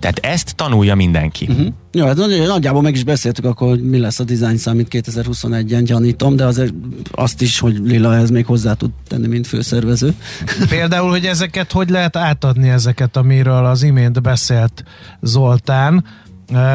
Tehát 0.00 0.18
ezt 0.18 0.54
tanulja 0.56 0.94
mindenki. 0.94 1.46
Uh-huh. 1.48 1.66
Ja, 1.96 2.06
hát 2.06 2.16
nagyjából 2.46 2.82
meg 2.82 2.94
is 2.94 3.04
beszéltük 3.04 3.44
akkor, 3.44 3.68
hogy 3.68 3.82
mi 3.82 3.98
lesz 3.98 4.18
a 4.18 4.24
design 4.24 4.56
számít 4.56 4.88
2021-en, 4.90 5.82
gyanítom, 5.84 6.36
de 6.36 6.44
azért 6.44 6.74
azt 7.10 7.42
is, 7.42 7.58
hogy 7.58 7.78
Lila 7.84 8.16
ez 8.16 8.30
még 8.30 8.46
hozzá 8.46 8.72
tud 8.72 8.90
tenni, 9.08 9.26
mint 9.26 9.46
főszervező. 9.46 10.14
Például, 10.68 11.10
hogy 11.10 11.24
ezeket 11.24 11.72
hogy 11.72 11.90
lehet 11.90 12.16
átadni 12.16 12.68
ezeket, 12.68 13.16
amiről 13.16 13.64
az 13.64 13.82
imént 13.82 14.22
beszélt 14.22 14.84
Zoltán, 15.22 16.04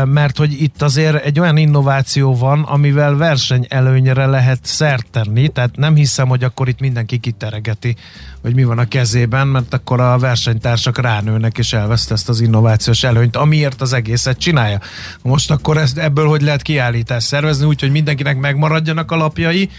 mert 0.05 0.37
hogy 0.37 0.61
itt 0.61 0.81
azért 0.81 1.25
egy 1.25 1.39
olyan 1.39 1.57
innováció 1.57 2.35
van, 2.35 2.61
amivel 2.63 3.15
versenyelőnyre 3.15 4.25
lehet 4.25 4.59
szert 4.61 5.05
tenni, 5.11 5.47
tehát 5.47 5.75
nem 5.75 5.95
hiszem, 5.95 6.27
hogy 6.27 6.43
akkor 6.43 6.67
itt 6.67 6.79
mindenki 6.79 7.17
kiteregeti, 7.17 7.95
hogy 8.41 8.55
mi 8.55 8.63
van 8.63 8.77
a 8.77 8.85
kezében, 8.85 9.47
mert 9.47 9.73
akkor 9.73 9.99
a 9.99 10.17
versenytársak 10.17 10.97
ránőnek 10.97 11.57
és 11.57 11.73
elveszt 11.73 12.11
ezt 12.11 12.29
az 12.29 12.41
innovációs 12.41 13.03
előnyt, 13.03 13.35
amiért 13.35 13.81
az 13.81 13.93
egészet 13.93 14.37
csinálja. 14.37 14.79
Most 15.21 15.51
akkor 15.51 15.77
ezt, 15.77 15.97
ebből 15.97 16.27
hogy 16.27 16.41
lehet 16.41 16.61
kiállítást 16.61 17.27
szervezni, 17.27 17.65
úgyhogy 17.65 17.91
mindenkinek 17.91 18.37
megmaradjanak 18.37 19.11
a 19.11 19.15
lapjai, 19.15 19.69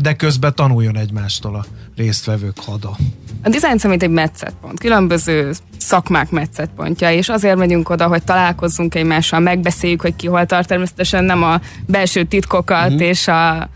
de 0.00 0.12
közben 0.12 0.54
tanuljon 0.54 0.96
egymástól 0.96 1.54
a 1.54 1.64
résztvevők 1.96 2.58
hada. 2.58 2.96
A 3.42 3.48
Design 3.48 3.78
Summit 3.78 4.02
egy 4.02 4.10
metszetpont, 4.10 4.80
különböző 4.80 5.52
szakmák 5.78 6.30
metszetpontja, 6.30 7.10
és 7.10 7.28
azért 7.28 7.56
megyünk 7.56 7.88
oda, 7.90 8.06
hogy 8.06 8.22
találkozzunk 8.24 8.94
egymással, 9.28 9.54
megbeszéljük, 9.54 10.00
hogy 10.00 10.16
ki 10.16 10.26
hol 10.26 10.46
tart, 10.46 10.68
természetesen 10.68 11.24
nem 11.24 11.42
a 11.42 11.60
belső 11.86 12.24
titkokat 12.24 12.90
mm-hmm. 12.90 12.98
és 12.98 13.28
a 13.28 13.68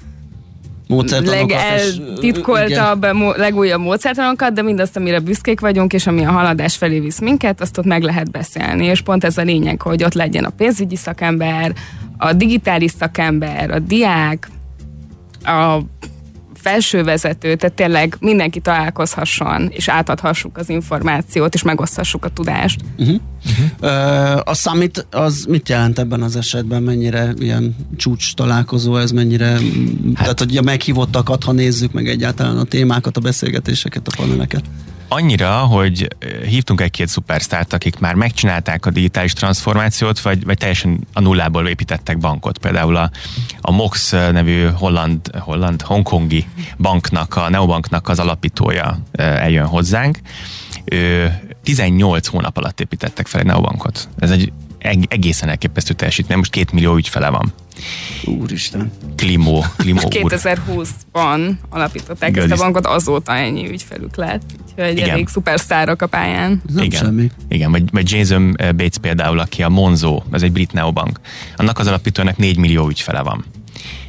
legeltitkoltabb, 1.25 3.06
legújabb 3.37 3.80
módszertanokat, 3.80 4.52
de 4.52 4.62
mindazt, 4.62 4.97
amire 4.97 5.21
büszkék 5.21 5.61
vagyunk, 5.61 5.92
és 5.92 6.06
ami 6.06 6.25
a 6.25 6.30
haladás 6.30 6.76
felé 6.76 7.00
visz 7.00 7.21
minket, 7.21 7.61
azt 7.61 7.78
ott 7.78 7.85
meg 7.85 8.02
lehet 8.02 8.30
beszélni. 8.30 8.87
És 8.87 9.00
pont 9.00 9.25
ez 9.25 9.38
a 9.38 9.42
lényeg, 9.42 9.82
hogy 9.82 10.04
ott 10.04 10.14
legyen 10.14 10.44
a 10.44 10.50
pénzügyi 10.50 10.97
szakember, 10.97 11.73
a 12.18 12.32
digitális 12.32 12.90
szakember, 12.99 13.71
a 13.71 13.78
diák, 13.78 14.50
a 15.44 15.78
felsővezető, 16.62 17.54
tehát 17.54 17.76
tényleg 17.76 18.16
mindenki 18.21 18.61
találkozhasson, 18.61 19.69
és 19.71 19.88
átadhassuk 19.88 20.59
az 20.59 20.69
információt, 20.69 21.54
és 21.54 21.62
megoszthassuk 21.62 22.25
a 22.25 22.28
tudást. 22.28 22.81
Uh-huh. 22.99 23.16
Uh-huh. 23.47 24.37
Uh, 24.37 24.40
a 24.45 24.54
summit 24.54 25.07
az 25.11 25.45
mit 25.49 25.69
jelent 25.69 25.99
ebben 25.99 26.23
az 26.23 26.37
esetben? 26.37 26.83
Mennyire 26.83 27.33
ilyen 27.38 27.76
csúcs 27.97 28.35
találkozó 28.35 28.97
ez, 28.97 29.11
mennyire, 29.11 29.47
hát. 29.47 29.61
tehát 30.14 30.38
hogy 30.38 30.57
a 30.57 30.62
meghívottakat, 30.62 31.45
ha 31.45 31.52
nézzük 31.52 31.92
meg 31.92 32.09
egyáltalán 32.09 32.57
a 32.57 32.64
témákat, 32.64 33.16
a 33.16 33.21
beszélgetéseket, 33.21 34.09
a 34.09 34.12
paneleket? 34.16 34.64
Annyira, 35.14 35.57
hogy 35.57 36.09
hívtunk 36.47 36.81
egy-két 36.81 37.09
szupersztárt, 37.09 37.73
akik 37.73 37.99
már 37.99 38.14
megcsinálták 38.14 38.87
a 38.87 38.90
digitális 38.90 39.33
transformációt, 39.33 40.21
vagy, 40.21 40.45
vagy 40.45 40.59
teljesen 40.59 41.07
a 41.12 41.21
nullából 41.21 41.69
építettek 41.69 42.19
bankot. 42.19 42.59
Például 42.59 42.97
a, 42.97 43.11
a 43.61 43.71
MOX 43.71 44.11
nevű 44.11 44.66
holland, 44.66 45.37
holland, 45.38 45.83
hongkongi 45.83 46.47
banknak, 46.78 47.37
a 47.37 47.49
Neobanknak 47.49 48.09
az 48.09 48.19
alapítója 48.19 48.99
eljön 49.12 49.66
hozzánk. 49.66 50.19
Ő 50.85 51.33
18 51.62 52.26
hónap 52.26 52.57
alatt 52.57 52.81
építettek 52.81 53.26
fel 53.26 53.40
egy 53.40 53.47
Neobankot. 53.47 54.09
Ez 54.19 54.31
egy 54.31 54.52
egészen 55.09 55.49
elképesztő 55.49 55.95
teljesítmény. 55.95 56.38
Most 56.38 56.50
két 56.50 56.73
millió 56.73 56.97
ügyfele 56.97 57.28
van. 57.28 57.52
Úristen. 58.25 58.93
Klimó, 59.17 59.64
Klimó 59.76 60.00
2020-ban 60.05 61.52
alapították 61.69 62.37
ezt 62.37 62.52
a 62.52 62.57
bankot, 62.57 62.87
azóta 62.87 63.35
ennyi 63.35 63.69
ügyfelük 63.69 64.17
lett. 64.17 64.43
Úgyhogy 64.76 64.97
Igen. 64.97 65.11
elég 65.11 65.29
szupersztárok 65.29 66.02
a 66.02 66.07
pályán. 66.07 66.62
Nem 66.75 66.85
Igen. 66.85 67.05
semmi. 67.05 67.31
Igen, 67.49 67.71
vagy, 67.71 67.85
vagy 67.93 68.11
Jason 68.11 68.57
Bates 68.57 68.99
például, 69.00 69.38
aki 69.38 69.62
a 69.62 69.69
Monzo, 69.69 70.23
ez 70.31 70.43
egy 70.43 70.52
brit 70.52 70.73
neobank. 70.73 71.21
Annak 71.57 71.79
az 71.79 71.87
alapítónak 71.87 72.37
4 72.37 72.57
millió 72.57 72.88
ügyfele 72.88 73.23
van. 73.23 73.45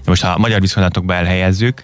De 0.03 0.09
most 0.09 0.21
ha 0.21 0.29
a 0.31 0.37
magyar 0.37 0.61
viszonylatokba 0.61 1.13
elhelyezzük, 1.13 1.83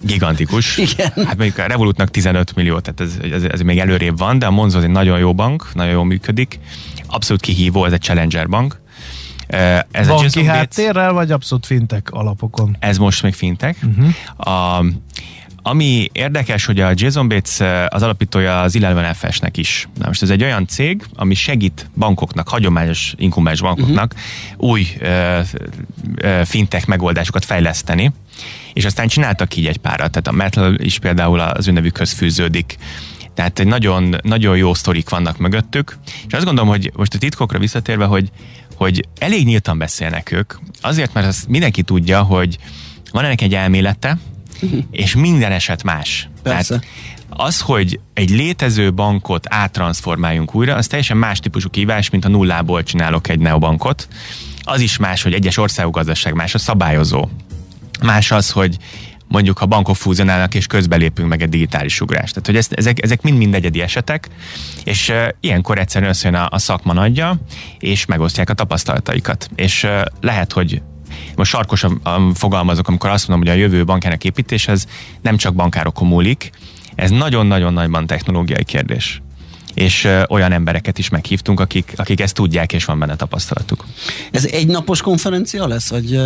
gigantikus. 0.00 0.76
Igen. 0.92 1.10
Hát 1.14 1.36
mondjuk 1.36 1.58
a 1.58 1.66
Revolutnak 1.66 2.10
15 2.10 2.54
millió, 2.54 2.78
tehát 2.78 3.00
ez, 3.00 3.32
ez, 3.32 3.42
ez 3.42 3.60
még 3.60 3.78
előrébb 3.78 4.18
van, 4.18 4.38
de 4.38 4.46
a 4.46 4.50
Monzo 4.50 4.78
az 4.78 4.84
egy 4.84 4.90
nagyon 4.90 5.18
jó 5.18 5.34
bank, 5.34 5.74
nagyon 5.74 5.92
jól 5.92 6.04
működik. 6.04 6.58
Abszolút 7.06 7.42
kihívó, 7.42 7.84
ez 7.84 7.92
egy 7.92 8.02
challenger 8.02 8.48
bank. 8.48 8.80
Ez 9.90 10.08
a 10.08 10.44
háttérrel, 10.46 10.92
Bates, 10.92 11.12
vagy 11.12 11.30
abszolút 11.30 11.66
fintek 11.66 12.10
alapokon? 12.10 12.76
Ez 12.80 12.98
most 12.98 13.22
még 13.22 13.34
fintek. 13.34 13.76
Uh-huh. 13.82 14.48
A, 14.52 14.84
ami 15.62 16.08
érdekes, 16.12 16.64
hogy 16.64 16.80
a 16.80 16.90
Jason 16.94 17.28
Bates 17.28 17.86
az 17.88 18.02
alapítója 18.02 18.60
az 18.60 18.76
11FS-nek 18.78 19.52
is. 19.56 19.88
Na 19.98 20.06
most 20.06 20.22
ez 20.22 20.30
egy 20.30 20.42
olyan 20.42 20.66
cég, 20.66 21.04
ami 21.14 21.34
segít 21.34 21.90
bankoknak, 21.96 22.48
hagyományos 22.48 23.14
inkubáns 23.16 23.60
bankoknak 23.60 24.14
uh-huh. 24.14 24.70
új 24.70 24.86
uh, 25.00 26.44
fintech 26.44 26.86
megoldásokat 26.86 27.44
fejleszteni, 27.44 28.12
és 28.72 28.84
aztán 28.84 29.08
csináltak 29.08 29.56
így 29.56 29.66
egy 29.66 29.78
párat, 29.78 30.10
tehát 30.10 30.26
a 30.26 30.32
Metal 30.32 30.74
is 30.74 30.98
például 30.98 31.40
az 31.40 31.68
ő 31.68 31.72
nevükhöz 31.72 32.12
fűződik, 32.12 32.78
tehát 33.34 33.58
egy 33.58 33.66
nagyon, 33.66 34.16
nagyon 34.22 34.56
jó 34.56 34.74
sztorik 34.74 35.08
vannak 35.08 35.38
mögöttük, 35.38 35.98
és 36.26 36.32
azt 36.32 36.44
gondolom, 36.44 36.70
hogy 36.70 36.92
most 36.96 37.14
a 37.14 37.18
titkokra 37.18 37.58
visszatérve, 37.58 38.04
hogy 38.04 38.30
hogy 38.82 39.08
elég 39.18 39.46
nyíltan 39.46 39.78
beszélnek 39.78 40.32
ők, 40.32 40.54
azért, 40.80 41.14
mert 41.14 41.26
azt 41.26 41.48
mindenki 41.48 41.82
tudja, 41.82 42.22
hogy 42.22 42.58
van 43.12 43.24
ennek 43.24 43.40
egy 43.40 43.54
elmélete, 43.54 44.18
és 44.90 45.14
minden 45.14 45.52
eset 45.52 45.82
más. 45.82 46.28
Persze. 46.42 46.78
Tehát 46.78 46.86
az, 47.28 47.60
hogy 47.60 48.00
egy 48.14 48.30
létező 48.30 48.92
bankot 48.92 49.46
áttransformáljunk 49.48 50.54
újra, 50.54 50.74
az 50.74 50.86
teljesen 50.86 51.16
más 51.16 51.38
típusú 51.38 51.70
kívás, 51.70 52.10
mint 52.10 52.24
a 52.24 52.28
nullából 52.28 52.82
csinálok 52.82 53.28
egy 53.28 53.38
neobankot. 53.38 54.08
Az 54.62 54.80
is 54.80 54.96
más, 54.96 55.22
hogy 55.22 55.32
egyes 55.32 55.56
országok 55.56 55.94
gazdaság 55.94 56.34
más 56.34 56.54
a 56.54 56.58
szabályozó. 56.58 57.28
Más 58.02 58.30
az, 58.30 58.50
hogy 58.50 58.76
mondjuk 59.32 59.58
ha 59.58 59.66
bankok 59.66 59.96
fúzionálnak 59.96 60.54
és 60.54 60.66
közbelépünk 60.66 61.28
meg 61.28 61.42
egy 61.42 61.48
digitális 61.48 62.00
ugrást. 62.00 62.32
Tehát, 62.32 62.46
hogy 62.46 62.56
ezt, 62.56 62.72
ezek, 62.72 63.02
ezek 63.02 63.22
mind-mind 63.22 63.54
egyedi 63.54 63.80
esetek, 63.80 64.28
és 64.84 65.08
uh, 65.08 65.28
ilyenkor 65.40 65.78
egyszerűen 65.78 66.10
összejön 66.10 66.36
a, 66.36 66.48
a 66.50 66.58
szakma 66.58 66.92
nagyja, 66.92 67.36
és 67.78 68.06
megosztják 68.06 68.50
a 68.50 68.54
tapasztalataikat. 68.54 69.48
És 69.54 69.84
uh, 69.84 70.02
lehet, 70.20 70.52
hogy 70.52 70.82
most 71.36 71.50
sarkosan 71.50 72.00
fogalmazok, 72.34 72.88
amikor 72.88 73.10
azt 73.10 73.28
mondom, 73.28 73.48
hogy 73.48 73.56
a 73.56 73.60
jövő 73.60 73.84
bankjának 73.84 74.24
építéshez 74.24 74.86
nem 75.20 75.36
csak 75.36 75.54
bankárokon 75.54 76.08
múlik, 76.08 76.50
ez 76.94 77.10
nagyon-nagyon 77.10 77.72
nagyban 77.72 78.06
technológiai 78.06 78.64
kérdés 78.64 79.22
és 79.74 80.08
olyan 80.28 80.52
embereket 80.52 80.98
is 80.98 81.08
meghívtunk, 81.08 81.60
akik, 81.60 81.92
akik 81.96 82.20
ezt 82.20 82.34
tudják, 82.34 82.72
és 82.72 82.84
van 82.84 82.98
benne 82.98 83.16
tapasztalatuk. 83.16 83.84
Ez 84.30 84.44
egy 84.44 84.66
napos 84.66 85.00
konferencia 85.00 85.66
lesz, 85.66 85.90
vagy 85.90 86.20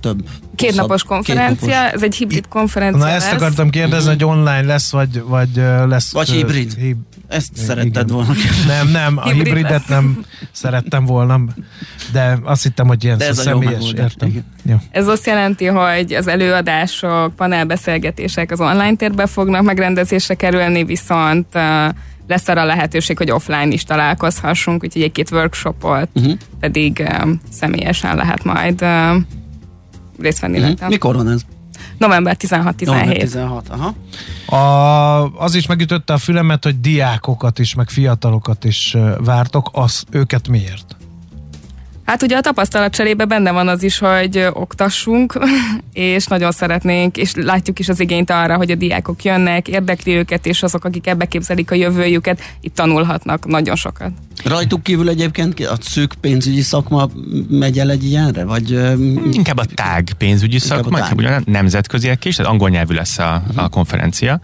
több? 0.00 0.24
Két 0.56 0.74
napos 0.74 1.02
konferencia, 1.02 1.66
Két 1.66 1.76
napos. 1.76 1.92
ez 1.92 2.02
egy 2.02 2.14
hibrid 2.14 2.48
konferencia 2.48 3.04
Na 3.04 3.10
ezt 3.10 3.26
lesz. 3.26 3.34
akartam 3.34 3.70
kérdezni, 3.70 4.12
uh-huh. 4.12 4.28
hogy 4.30 4.38
online 4.38 4.62
lesz, 4.62 4.90
vagy, 4.90 5.22
vagy 5.22 5.48
lesz... 5.86 6.12
Vagy 6.12 6.30
hibrid. 6.30 6.74
Hib... 6.74 6.96
Ezt 7.28 7.50
igen. 7.54 7.64
szeretted 7.64 8.10
volna. 8.10 8.32
Nem, 8.66 8.88
nem, 8.88 9.16
a 9.18 9.22
hibrid 9.22 9.46
hibridet 9.46 9.70
lesz. 9.70 9.88
nem 9.88 10.24
szerettem 10.52 11.04
volna, 11.04 11.40
de 12.12 12.38
azt 12.42 12.62
hittem, 12.62 12.86
hogy 12.86 13.04
ilyen 13.04 13.18
de 13.18 13.26
ez 13.26 13.38
személyes, 13.38 13.92
értem. 13.96 14.44
Ja. 14.64 14.82
Ez 14.90 15.06
azt 15.06 15.26
jelenti, 15.26 15.66
hogy 15.66 16.12
az 16.12 16.26
előadások, 16.26 17.34
panelbeszélgetések 17.36 18.50
az 18.50 18.60
online 18.60 18.94
térbe 18.96 19.26
fognak 19.26 19.62
megrendezésre 19.62 20.34
kerülni, 20.34 20.84
viszont 20.84 21.46
uh, 21.54 21.88
lesz 22.26 22.48
arra 22.48 22.64
lehetőség, 22.64 23.18
hogy 23.18 23.30
offline 23.30 23.68
is 23.72 23.84
találkozhassunk, 23.84 24.84
úgyhogy 24.84 25.02
egy-két 25.02 25.30
workshopot 25.30 26.08
uh-huh. 26.12 26.32
pedig 26.60 27.08
um, 27.22 27.40
személyesen 27.50 28.16
lehet 28.16 28.44
majd 28.44 28.82
um, 28.82 29.26
részt 30.18 30.40
venni. 30.40 30.58
Uh-huh. 30.58 30.88
Mikor 30.88 31.14
van 31.14 31.28
ez? 31.28 31.42
November 31.98 32.36
16-17. 32.40 32.84
November 32.84 33.16
16, 33.16 33.68
aha. 33.68 33.94
A, 34.56 35.36
az 35.36 35.54
is 35.54 35.66
megütötte 35.66 36.12
a 36.12 36.18
fülemet, 36.18 36.64
hogy 36.64 36.80
diákokat 36.80 37.58
is, 37.58 37.74
meg 37.74 37.88
fiatalokat 37.88 38.64
is 38.64 38.96
vártok, 39.18 39.70
az, 39.72 40.04
őket 40.10 40.48
miért? 40.48 40.96
Hát 42.04 42.22
ugye 42.22 42.36
a 42.36 42.40
tapasztalat 42.40 42.94
cserébe 42.94 43.24
benne 43.24 43.50
van 43.50 43.68
az 43.68 43.82
is, 43.82 43.98
hogy 43.98 44.46
oktassunk, 44.52 45.38
és 45.92 46.26
nagyon 46.26 46.50
szeretnénk, 46.52 47.16
és 47.16 47.32
látjuk 47.34 47.78
is 47.78 47.88
az 47.88 48.00
igényt 48.00 48.30
arra, 48.30 48.56
hogy 48.56 48.70
a 48.70 48.74
diákok 48.74 49.24
jönnek, 49.24 49.68
érdekli 49.68 50.14
őket, 50.14 50.46
és 50.46 50.62
azok, 50.62 50.84
akik 50.84 51.06
ebbe 51.06 51.24
képzelik 51.24 51.70
a 51.70 51.74
jövőjüket, 51.74 52.40
itt 52.60 52.74
tanulhatnak 52.74 53.46
nagyon 53.46 53.76
sokat. 53.76 54.10
Rajtuk 54.44 54.82
kívül 54.82 55.08
egyébként 55.08 55.60
a 55.60 55.76
szűk 55.80 56.14
pénzügyi 56.20 56.60
szakma 56.60 57.08
megy 57.48 57.78
el 57.78 57.90
egy 57.90 58.04
ilyenre? 58.04 58.44
Vagy, 58.44 58.70
inkább 59.32 59.58
a 59.58 59.64
tág 59.74 60.12
pénzügyi 60.18 60.58
szakma, 60.58 60.98
a 60.98 61.40
nemzetközi 61.44 62.10
is, 62.22 62.36
tehát 62.36 62.52
angol 62.52 62.68
nyelvű 62.68 62.94
lesz 62.94 63.18
a, 63.18 63.42
uh-huh. 63.48 63.64
a 63.64 63.68
konferencia. 63.68 64.40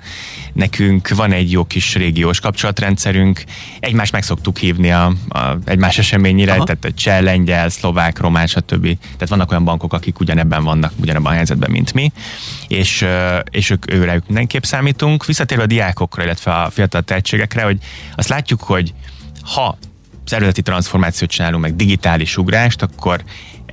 Nekünk 0.53 1.09
van 1.09 1.33
egy 1.33 1.51
jó 1.51 1.65
kis 1.65 1.95
régiós 1.95 2.41
kapcsolatrendszerünk, 2.41 3.45
egymást 3.81 4.13
meg 4.13 4.23
szoktuk 4.23 4.57
hívni 4.59 4.91
a, 4.91 5.13
a 5.29 5.57
egymás 5.65 5.99
eseményére, 5.99 6.53
Aha. 6.53 6.65
tehát 6.65 6.85
a 6.85 6.93
cseh, 6.93 7.21
lengyel, 7.49 7.69
szlovák, 7.69 8.19
román, 8.19 8.47
stb. 8.47 8.83
Tehát 8.83 9.29
vannak 9.29 9.51
olyan 9.51 9.65
bankok, 9.65 9.93
akik 9.93 10.21
ugyanebben 10.21 10.65
vannak, 10.65 10.93
ugyanebben 11.01 11.33
a 11.33 11.35
helyzetben, 11.35 11.71
mint 11.71 11.93
mi, 11.93 12.13
és, 12.69 13.07
és 13.51 13.71
ők, 13.71 13.93
őre 13.93 14.21
mindenképp 14.27 14.63
számítunk. 14.63 15.27
Visszatérve 15.27 15.63
a 15.63 15.67
diákokra, 15.67 16.23
illetve 16.23 16.53
a 16.55 16.71
fiatal 16.71 17.03
tehetségekre, 17.03 17.63
hogy 17.63 17.79
azt 18.17 18.29
látjuk, 18.29 18.63
hogy 18.63 18.95
ha 19.43 19.79
szervezeti 20.25 20.63
transformációt 20.63 21.31
csinálunk, 21.31 21.63
meg 21.63 21.77
digitális 21.77 22.37
ugrást, 22.37 22.83
akkor 22.83 23.25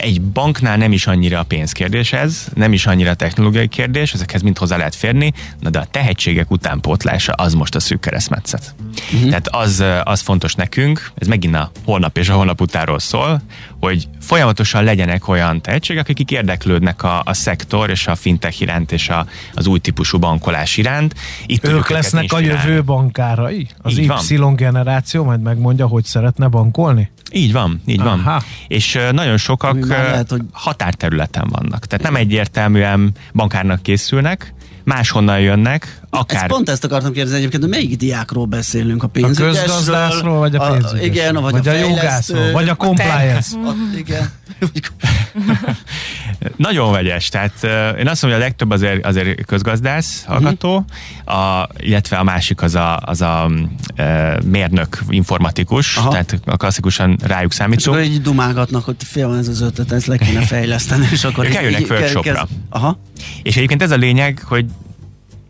egy 0.05 0.21
banknál 0.21 0.77
nem 0.77 0.91
is 0.91 1.07
annyira 1.07 1.39
a 1.39 1.43
pénzkérdés 1.43 2.13
ez, 2.13 2.47
nem 2.53 2.73
is 2.73 2.85
annyira 2.85 3.09
a 3.09 3.13
technológiai 3.13 3.67
kérdés, 3.67 4.13
ezekhez 4.13 4.41
mind 4.41 4.57
hozzá 4.57 4.77
lehet 4.77 4.95
férni, 4.95 5.33
na 5.59 5.69
de 5.69 5.79
a 5.79 5.85
tehetségek 5.91 6.51
utánpótlása 6.51 7.33
az 7.33 7.53
most 7.53 7.75
a 7.75 7.79
szűk 7.79 7.99
keresztmetszet. 7.99 8.75
Uh-huh. 9.13 9.29
Tehát 9.29 9.47
az, 9.47 9.83
az 10.03 10.21
fontos 10.21 10.53
nekünk, 10.53 11.11
ez 11.15 11.27
megint 11.27 11.55
a 11.55 11.71
holnap 11.85 12.17
és 12.17 12.29
a 12.29 12.33
holnap 12.33 12.61
utáról 12.61 12.99
szól, 12.99 13.41
hogy 13.79 14.07
folyamatosan 14.21 14.83
legyenek 14.83 15.27
olyan 15.27 15.61
tehetségek, 15.61 16.09
akik 16.09 16.31
érdeklődnek 16.31 17.03
a, 17.03 17.21
a 17.25 17.33
szektor 17.33 17.89
és 17.89 18.07
a 18.07 18.15
fintech 18.15 18.61
iránt 18.61 18.91
és 18.91 19.09
a, 19.09 19.25
az 19.53 19.67
új 19.67 19.79
típusú 19.79 20.19
bankolás 20.19 20.77
iránt. 20.77 21.15
Itt 21.45 21.67
ők 21.67 21.89
lesznek 21.89 22.33
a 22.33 22.39
jövő 22.39 22.83
bankárai? 22.83 23.67
Az 23.81 23.97
Így 23.97 24.11
Y 24.29 24.37
van. 24.37 24.55
generáció 24.55 25.23
majd 25.23 25.41
megmondja, 25.41 25.87
hogy 25.87 26.03
szeretne 26.03 26.47
bankolni? 26.47 27.11
Így 27.31 27.51
van, 27.51 27.81
így 27.85 27.99
Aha. 27.99 28.23
van. 28.23 28.41
És 28.67 28.99
nagyon 29.11 29.37
sokak 29.37 29.87
lehet, 29.87 30.29
hogy... 30.29 30.41
határterületen 30.51 31.47
vannak. 31.49 31.85
Tehát 31.85 32.05
nem 32.05 32.15
egyértelműen 32.15 33.11
bankárnak 33.33 33.81
készülnek, 33.81 34.53
máshonnan 34.83 35.39
jönnek, 35.39 36.01
akár... 36.15 36.43
Ezt 36.43 36.51
pont 36.51 36.69
ezt 36.69 36.83
akartam 36.83 37.11
kérdezni 37.11 37.37
egyébként, 37.37 37.61
hogy 37.61 37.71
melyik 37.71 37.97
diákról 37.97 38.45
beszélünk? 38.45 39.03
A 39.03 39.07
pénzügyesről? 39.07 39.49
A 39.49 39.51
közgazdászról, 39.51 40.39
vagy 40.39 40.55
a 40.55 40.67
pénzügyesről? 40.67 41.01
Igen, 41.01 41.33
vagy, 41.33 41.51
vagy 41.51 41.67
a, 41.67 41.71
a 41.71 41.75
jogászról, 41.75 42.51
vagy 42.51 42.69
a 42.69 42.75
compliance. 42.75 43.57
A, 43.57 43.73
igen. 43.97 44.31
Nagyon 46.57 46.91
vegyes, 46.91 47.29
tehát 47.29 47.53
uh, 47.63 47.99
én 47.99 48.07
azt 48.07 48.21
mondom, 48.21 48.29
hogy 48.29 48.33
a 48.33 48.37
legtöbb 48.37 48.71
azért, 48.71 49.05
azért 49.05 49.45
közgazdász 49.45 50.23
hallgató, 50.23 50.85
uh-huh. 51.25 51.59
a, 51.59 51.69
illetve 51.77 52.17
a 52.17 52.23
másik 52.23 52.61
az 52.61 52.75
a, 52.75 52.99
az 53.05 53.21
a 53.21 53.51
uh, 53.97 54.41
mérnök 54.43 54.99
informatikus, 55.09 55.97
Aha. 55.97 56.09
tehát 56.09 56.39
a 56.45 56.57
klasszikusan 56.57 57.17
rájuk 57.23 57.51
számítunk. 57.51 57.79
És 57.79 57.87
akkor 57.87 58.15
így 58.15 58.21
dumálgatnak, 58.21 58.83
hogy 58.83 58.95
fél 58.97 59.27
van 59.27 59.37
ez 59.37 59.47
az 59.47 59.61
ötlet, 59.61 59.91
ezt 59.91 60.05
le 60.05 60.17
kéne 60.17 60.41
fejleszteni, 60.55 61.07
és 61.11 61.23
akkor... 61.23 61.45
Ők 61.45 61.53
eljönnek 61.53 61.89
workshopra. 61.89 62.47
Aha. 62.69 62.99
És 63.43 63.55
egyébként 63.55 63.81
ez 63.81 63.91
a 63.91 63.95
lényeg, 63.95 64.41
hogy 64.45 64.65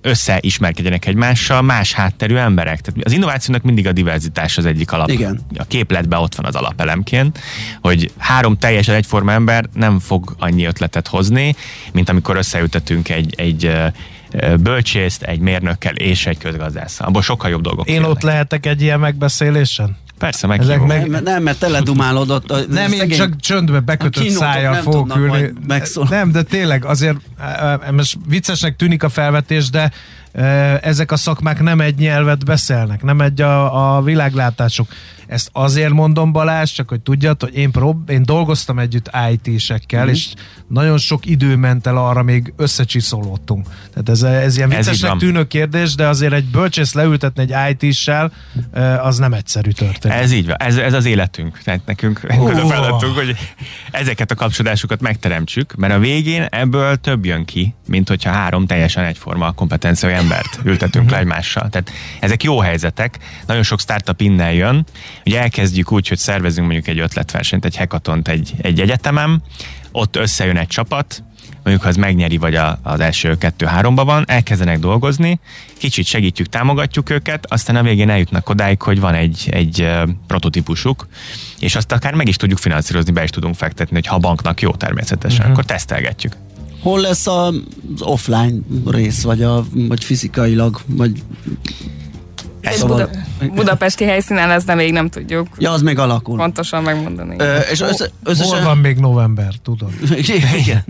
összeismerkedjenek 0.05 1.05
egymással 1.05 1.61
más 1.61 1.93
hátterű 1.93 2.35
emberek. 2.35 2.81
Tehát 2.81 3.05
az 3.05 3.11
innovációnak 3.11 3.63
mindig 3.63 3.87
a 3.87 3.91
diverzitás 3.91 4.57
az 4.57 4.65
egyik 4.65 4.91
alap. 4.91 5.09
Igen. 5.09 5.39
A 5.57 5.63
képletben 5.63 6.19
ott 6.19 6.35
van 6.35 6.45
az 6.45 6.55
alapelemként, 6.55 7.39
hogy 7.81 8.11
három 8.17 8.57
teljesen 8.57 8.95
egyforma 8.95 9.31
ember 9.31 9.65
nem 9.73 9.99
fog 9.99 10.35
annyi 10.39 10.65
ötletet 10.65 11.07
hozni, 11.07 11.55
mint 11.91 12.09
amikor 12.09 12.35
összeültetünk 12.35 13.09
egy, 13.09 13.33
egy 13.37 13.71
bölcsészt, 14.59 15.21
egy 15.21 15.39
mérnökkel 15.39 15.95
és 15.95 16.25
egy 16.25 16.37
közgazdásszal. 16.37 17.07
Abból 17.07 17.21
sokkal 17.21 17.49
jobb 17.49 17.61
dolgok. 17.61 17.87
Én 17.87 17.93
jönnek. 17.93 18.09
ott 18.09 18.21
lehetek 18.21 18.65
egy 18.65 18.81
ilyen 18.81 18.99
megbeszélésen? 18.99 19.97
Persze, 20.25 20.47
meg, 20.47 20.85
meg 20.85 21.21
Nem, 21.23 21.43
mert 21.43 21.59
teledumálod 21.59 22.29
A, 22.29 22.43
nem, 22.69 22.91
én 22.91 23.09
csak 23.09 23.39
csöndbe 23.39 23.79
bekötött 23.79 24.29
szájjal 24.29 24.73
fogok 24.73 25.15
ülni. 25.15 25.51
Nem, 26.09 26.31
de 26.31 26.41
tényleg 26.41 26.85
azért, 26.85 27.17
most 27.91 28.17
viccesnek 28.27 28.75
tűnik 28.75 29.03
a 29.03 29.09
felvetés, 29.09 29.69
de 29.69 29.91
ezek 30.81 31.11
a 31.11 31.15
szakmák 31.15 31.61
nem 31.61 31.81
egy 31.81 31.95
nyelvet 31.95 32.45
beszélnek, 32.45 33.03
nem 33.03 33.21
egy 33.21 33.41
a, 33.41 33.95
a 33.95 34.01
világlátásuk. 34.01 34.87
Ezt 35.27 35.49
azért 35.51 35.91
mondom 35.91 36.31
Balázs, 36.31 36.71
csak 36.71 36.89
hogy 36.89 37.01
tudjad, 37.01 37.41
hogy 37.41 37.55
én, 37.55 37.71
prób- 37.71 38.09
én 38.09 38.23
dolgoztam 38.23 38.79
együtt 38.79 39.09
IT-sekkel, 39.31 40.05
mm. 40.05 40.09
és 40.09 40.33
nagyon 40.67 40.97
sok 40.97 41.25
idő 41.25 41.55
ment 41.55 41.87
el 41.87 41.97
arra, 41.97 42.23
még 42.23 42.53
összecsiszolódtunk. 42.57 43.67
Tehát 43.93 44.09
ez, 44.09 44.21
ez 44.21 44.57
ilyen 44.57 44.69
viccesnek 44.69 45.17
tűnő 45.17 45.47
kérdés, 45.47 45.95
de 45.95 46.07
azért 46.07 46.33
egy 46.33 46.45
bölcsész 46.45 46.93
leültetni 46.93 47.45
egy 47.47 47.77
IT-sel, 47.81 48.31
az 49.01 49.17
nem 49.17 49.33
egyszerű 49.33 49.69
történet. 49.69 50.21
Ez 50.21 50.31
így 50.31 50.45
van, 50.45 50.55
ez, 50.59 50.77
ez 50.77 50.93
az 50.93 51.05
életünk. 51.05 51.59
Tehát 51.63 51.81
nekünk 51.85 52.21
uh. 52.23 52.49
az 52.51 52.57
a 52.57 52.67
feladatunk, 52.67 53.15
hogy 53.15 53.35
ezeket 53.91 54.31
a 54.31 54.35
kapcsolódásokat 54.35 55.01
megteremtsük, 55.01 55.75
mert 55.75 55.93
a 55.93 55.99
végén 55.99 56.41
ebből 56.41 56.97
több 56.97 57.25
jön 57.25 57.45
ki, 57.45 57.75
mint 57.87 58.07
hogyha 58.07 58.31
három 58.31 58.65
teljesen 58.65 59.03
egyforma 59.03 59.51
kompetenciai 59.51 60.13
embert 60.13 60.59
ültetünk 60.63 61.09
le 61.09 61.17
egymással. 61.17 61.69
Tehát 61.69 61.91
ezek 62.19 62.43
jó 62.43 62.59
helyzetek, 62.59 63.17
nagyon 63.47 63.63
sok 63.63 63.79
startup 63.79 64.21
innen 64.21 64.51
jön, 64.51 64.85
Ugye 65.25 65.41
elkezdjük 65.41 65.91
úgy, 65.91 66.07
hogy 66.07 66.17
szervezünk 66.17 66.65
mondjuk 66.65 66.87
egy 66.87 66.99
ötletversenyt, 66.99 67.65
egy 67.65 67.75
hekatont 67.75 68.27
egy, 68.27 68.53
egy 68.61 68.79
egyetemem, 68.79 69.41
ott 69.91 70.15
összejön 70.15 70.57
egy 70.57 70.67
csapat, 70.67 71.23
mondjuk 71.63 71.81
ha 71.81 71.89
az 71.89 71.95
megnyeri, 71.95 72.37
vagy 72.37 72.55
a, 72.55 72.79
az 72.83 72.99
első 72.99 73.37
kettő-háromba 73.37 74.05
van, 74.05 74.23
elkezdenek 74.27 74.79
dolgozni, 74.79 75.39
kicsit 75.77 76.05
segítjük, 76.05 76.47
támogatjuk 76.47 77.09
őket, 77.09 77.51
aztán 77.51 77.75
a 77.75 77.83
végén 77.83 78.09
eljutnak 78.09 78.49
odáig, 78.49 78.81
hogy 78.81 78.99
van 78.99 79.13
egy, 79.13 79.49
egy 79.51 79.89
prototípusuk, 80.27 81.07
és 81.59 81.75
azt 81.75 81.91
akár 81.91 82.13
meg 82.13 82.27
is 82.27 82.35
tudjuk 82.35 82.59
finanszírozni, 82.59 83.11
be 83.11 83.23
is 83.23 83.29
tudunk 83.29 83.55
fektetni, 83.55 83.95
hogy 83.95 84.07
ha 84.07 84.15
a 84.15 84.19
banknak 84.19 84.61
jó 84.61 84.71
természetesen, 84.71 85.39
uh-huh. 85.39 85.51
akkor 85.51 85.65
tesztelgetjük. 85.65 86.35
Hol 86.79 86.99
lesz 86.99 87.27
az 87.27 87.61
offline 87.99 88.55
rész, 88.85 89.21
vagy, 89.23 89.43
a, 89.43 89.65
vagy 89.71 90.03
fizikailag, 90.03 90.81
vagy 90.85 91.23
ez 92.65 92.83
Buda- 92.83 93.09
budapesti 93.53 94.03
helyszínen 94.03 94.49
ezt 94.49 94.67
nem 94.67 94.77
még 94.77 94.91
nem 94.91 95.09
tudjuk. 95.09 95.47
Ja, 95.57 95.71
az 95.71 95.81
még 95.81 95.99
alakul. 95.99 96.37
Pontosan 96.37 96.83
megmondani. 96.83 97.35
Ö, 97.37 97.57
és 97.57 97.81
össze, 97.81 98.09
összesen... 98.23 98.57
Hol 98.57 98.63
van 98.63 98.77
még 98.77 98.97
november, 98.97 99.53
tudod? 99.63 99.91
Igen. 100.65 100.83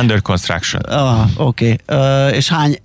Under 0.00 0.22
construction. 0.22 0.82
Ah, 0.82 1.28
oké. 1.36 1.76
Okay. 1.86 2.36
és 2.36 2.48
hány 2.48 2.78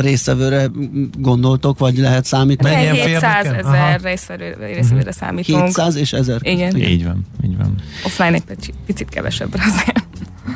részevőre 0.00 0.70
gondoltok, 1.18 1.78
vagy 1.78 1.96
lehet 1.96 2.24
számítani? 2.24 2.74
700 2.74 3.46
ezer 3.46 4.00
részevőre 4.00 4.76
uh-huh. 4.80 5.10
számítunk. 5.10 5.64
700 5.64 5.96
és 5.96 6.12
1000. 6.12 6.40
Igen. 6.42 6.76
Így 6.76 7.04
van, 7.04 7.26
így 7.44 7.56
van. 7.56 7.74
Offline 8.04 8.38
egy 8.48 8.72
picit 8.86 9.08
kevesebbre 9.08 9.62
azért. 9.72 10.03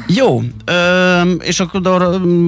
Jó, 0.06 0.42
ö, 0.64 1.20
és 1.30 1.60
akkor 1.60 1.80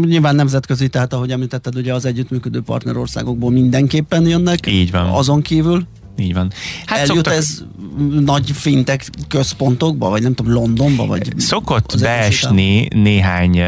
nyilván 0.04 0.34
nemzetközi, 0.34 0.88
tehát 0.88 1.12
ahogy 1.12 1.30
említetted, 1.30 1.76
ugye 1.76 1.94
az 1.94 2.04
együttműködő 2.04 2.60
partnerországokból 2.60 3.50
mindenképpen 3.50 4.26
jönnek. 4.26 4.66
Így 4.66 4.90
van. 4.90 5.08
Azon 5.08 5.42
kívül? 5.42 5.86
Így 6.18 6.34
van. 6.34 6.52
Hát 6.86 6.98
Eljut 6.98 7.14
szoktak... 7.14 7.34
ez 7.34 7.64
nagy 8.20 8.50
fintek 8.50 9.06
központokba, 9.28 10.08
vagy 10.08 10.22
nem 10.22 10.34
tudom, 10.34 10.52
Londonba? 10.52 11.06
Vagy 11.06 11.32
Szokott 11.36 11.96
beesni 12.00 12.88
néhány 12.94 13.62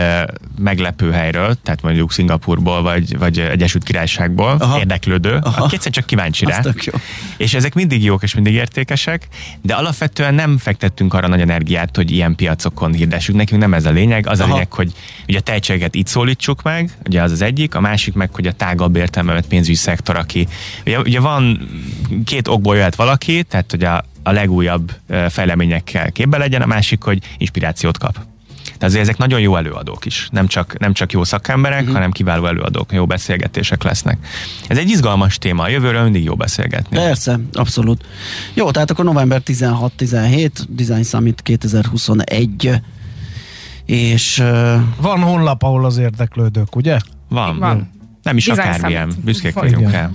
meglepő 0.59 1.11
helyről, 1.11 1.55
tehát 1.63 1.83
mondjuk 1.83 2.13
Szingapurból, 2.13 2.83
vagy, 2.83 3.19
vagy 3.19 3.39
Egyesült 3.39 3.85
Királyságból 3.85 4.57
Aha. 4.59 4.79
érdeklődő, 4.79 5.39
Aha. 5.43 5.65
aki 5.65 5.75
egyszer 5.75 5.93
csak 5.93 6.07
kíváncsi 6.07 6.45
rá. 6.45 6.63
És 7.37 7.55
ezek 7.55 7.75
mindig 7.75 8.05
jók 8.05 8.23
és 8.23 8.35
mindig 8.35 8.55
értékesek, 8.55 9.29
de 9.63 9.75
alapvetően 9.75 10.35
nem 10.35 10.59
fektettünk 10.59 11.15
arra 11.15 11.29
nagy 11.29 11.41
energiát, 11.41 11.97
hogy 11.97 12.11
ilyen 12.11 12.35
piacokon 12.35 12.93
hirdessük. 12.93 13.35
Nekünk 13.35 13.61
nem 13.61 13.75
ez 13.75 13.85
a 13.85 13.91
lényeg, 13.91 14.27
az 14.27 14.41
Aha. 14.41 14.51
a 14.51 14.53
lényeg, 14.53 14.73
hogy 14.73 14.93
ugye 15.29 15.39
a 15.39 15.43
tehetséget 15.43 15.95
itt 15.95 16.07
szólítsuk 16.07 16.63
meg, 16.63 16.97
ugye 17.07 17.23
az 17.23 17.33
az 17.33 17.43
egyik, 17.43 17.75
a 17.75 17.81
másik 17.81 18.15
meg, 18.15 18.35
hogy 18.35 18.47
a 18.47 18.53
tágabb 18.53 18.97
értelmevet 18.97 19.47
pénzügyi 19.47 19.77
szektor, 19.77 20.17
aki 20.17 20.47
ugye, 20.87 20.99
ugye 20.99 21.21
van 21.21 21.69
két 22.33 22.49
okból 22.49 22.77
jöhet 22.77 22.95
valaki, 22.95 23.43
tehát 23.43 23.71
hogy 23.71 23.85
a, 23.85 24.05
a 24.23 24.31
legújabb 24.31 24.93
fejleményekkel 25.29 26.13
képbe 26.13 26.39
legyen, 26.39 26.63
a 26.63 26.67
másik, 26.67 27.03
hogy 27.03 27.19
inspirációt 27.39 27.99
kap. 27.99 28.13
Tehát 28.65 28.83
azért 28.83 29.03
ezek 29.03 29.17
nagyon 29.17 29.41
jó 29.41 29.57
előadók 29.57 30.05
is. 30.05 30.29
Nem 30.31 30.47
csak, 30.47 30.79
nem 30.79 30.93
csak 30.93 31.13
jó 31.13 31.25
szakemberek, 31.25 31.81
uh-huh. 31.81 31.95
hanem 31.95 32.11
kiváló 32.11 32.47
előadók, 32.47 32.93
jó 32.93 33.07
beszélgetések 33.07 33.83
lesznek. 33.83 34.27
Ez 34.69 34.79
egy 34.79 34.89
izgalmas 34.89 35.39
téma, 35.39 35.63
a 35.63 35.69
jövőről 35.69 36.03
mindig 36.03 36.25
jó 36.25 36.35
beszélgetni. 36.35 36.97
Persze, 36.97 37.41
abszolút. 37.53 38.05
Jó, 38.55 38.71
tehát 38.71 38.91
akkor 38.91 39.05
november 39.05 39.43
16-17, 39.47 40.51
Design 40.69 41.03
Summit 41.03 41.43
2021, 41.43 42.71
és... 43.87 44.39
Uh... 44.39 44.81
Van 45.01 45.21
honlap, 45.21 45.63
ahol 45.63 45.85
az 45.85 45.99
érdeklődők, 45.99 46.77
ugye? 46.77 46.99
Van. 47.29 47.59
Van. 47.59 47.91
Nem 48.23 48.37
is 48.37 48.47
Design 48.47 48.69
akármilyen, 48.69 49.09
Summit. 49.09 49.25
büszkék 49.25 49.55
vagyunk 49.55 49.91
rá. 49.91 50.11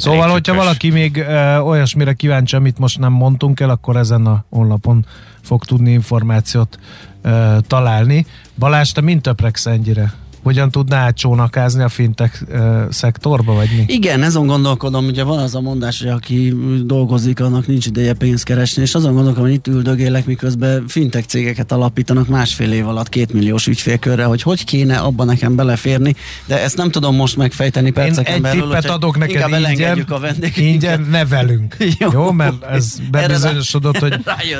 Szóval, 0.00 0.28
hogyha 0.28 0.54
valaki 0.54 0.90
még 0.90 1.16
ö, 1.16 1.56
olyasmire 1.58 2.12
kíváncsi, 2.12 2.56
amit 2.56 2.78
most 2.78 2.98
nem 2.98 3.12
mondtunk 3.12 3.60
el, 3.60 3.70
akkor 3.70 3.96
ezen 3.96 4.26
a 4.26 4.44
honlapon 4.50 5.06
fog 5.42 5.64
tudni 5.64 5.92
információt 5.92 6.78
ö, 7.22 7.56
találni. 7.66 8.26
Balázs, 8.58 8.92
te 8.92 9.00
mint 9.00 9.22
töpregsz 9.22 9.66
ennyire? 9.66 10.12
Hogyan 10.42 10.70
tudná 10.70 10.96
átcsónakázni 10.96 11.82
a 11.82 11.88
fintech 11.88 12.42
uh, 12.48 12.90
szektorba, 12.90 13.54
vagy 13.54 13.68
mi? 13.76 13.84
Igen, 13.94 14.22
azon 14.22 14.46
gondolkodom, 14.46 15.06
ugye 15.06 15.22
van 15.22 15.38
az 15.38 15.54
a 15.54 15.60
mondás, 15.60 16.00
hogy 16.00 16.10
aki 16.10 16.54
dolgozik, 16.84 17.40
annak 17.40 17.66
nincs 17.66 17.86
ideje 17.86 18.12
pénzt 18.12 18.44
keresni, 18.44 18.82
és 18.82 18.94
azon 18.94 19.14
gondolkodom, 19.14 19.48
hogy 19.48 19.54
itt 19.56 19.66
üldögélek, 19.66 20.26
miközben 20.26 20.84
fintech 20.88 21.26
cégeket 21.26 21.72
alapítanak 21.72 22.28
másfél 22.28 22.72
év 22.72 22.88
alatt 22.88 23.08
két 23.08 23.32
milliós 23.32 23.66
ügyfélkörre, 23.66 24.24
hogy 24.24 24.42
hogy 24.42 24.64
kéne 24.64 24.96
abban 24.96 25.26
nekem 25.26 25.56
beleférni, 25.56 26.14
de 26.46 26.62
ezt 26.62 26.76
nem 26.76 26.90
tudom 26.90 27.16
most 27.16 27.36
megfejteni 27.36 27.90
perceken 27.90 28.26
Én 28.26 28.34
egy 28.34 28.42
belül. 28.42 28.62
tippet 28.62 28.90
adok 28.90 29.18
neked 29.18 29.48
ingyen, 29.70 30.06
a 30.08 30.20
ingyen 30.54 31.06
nevelünk. 31.10 31.76
Jó. 31.98 32.08
Jó, 32.12 32.32
mert 32.32 32.64
ez 32.64 32.98
bebizonyosodott, 33.10 33.98
hogy 33.98 34.14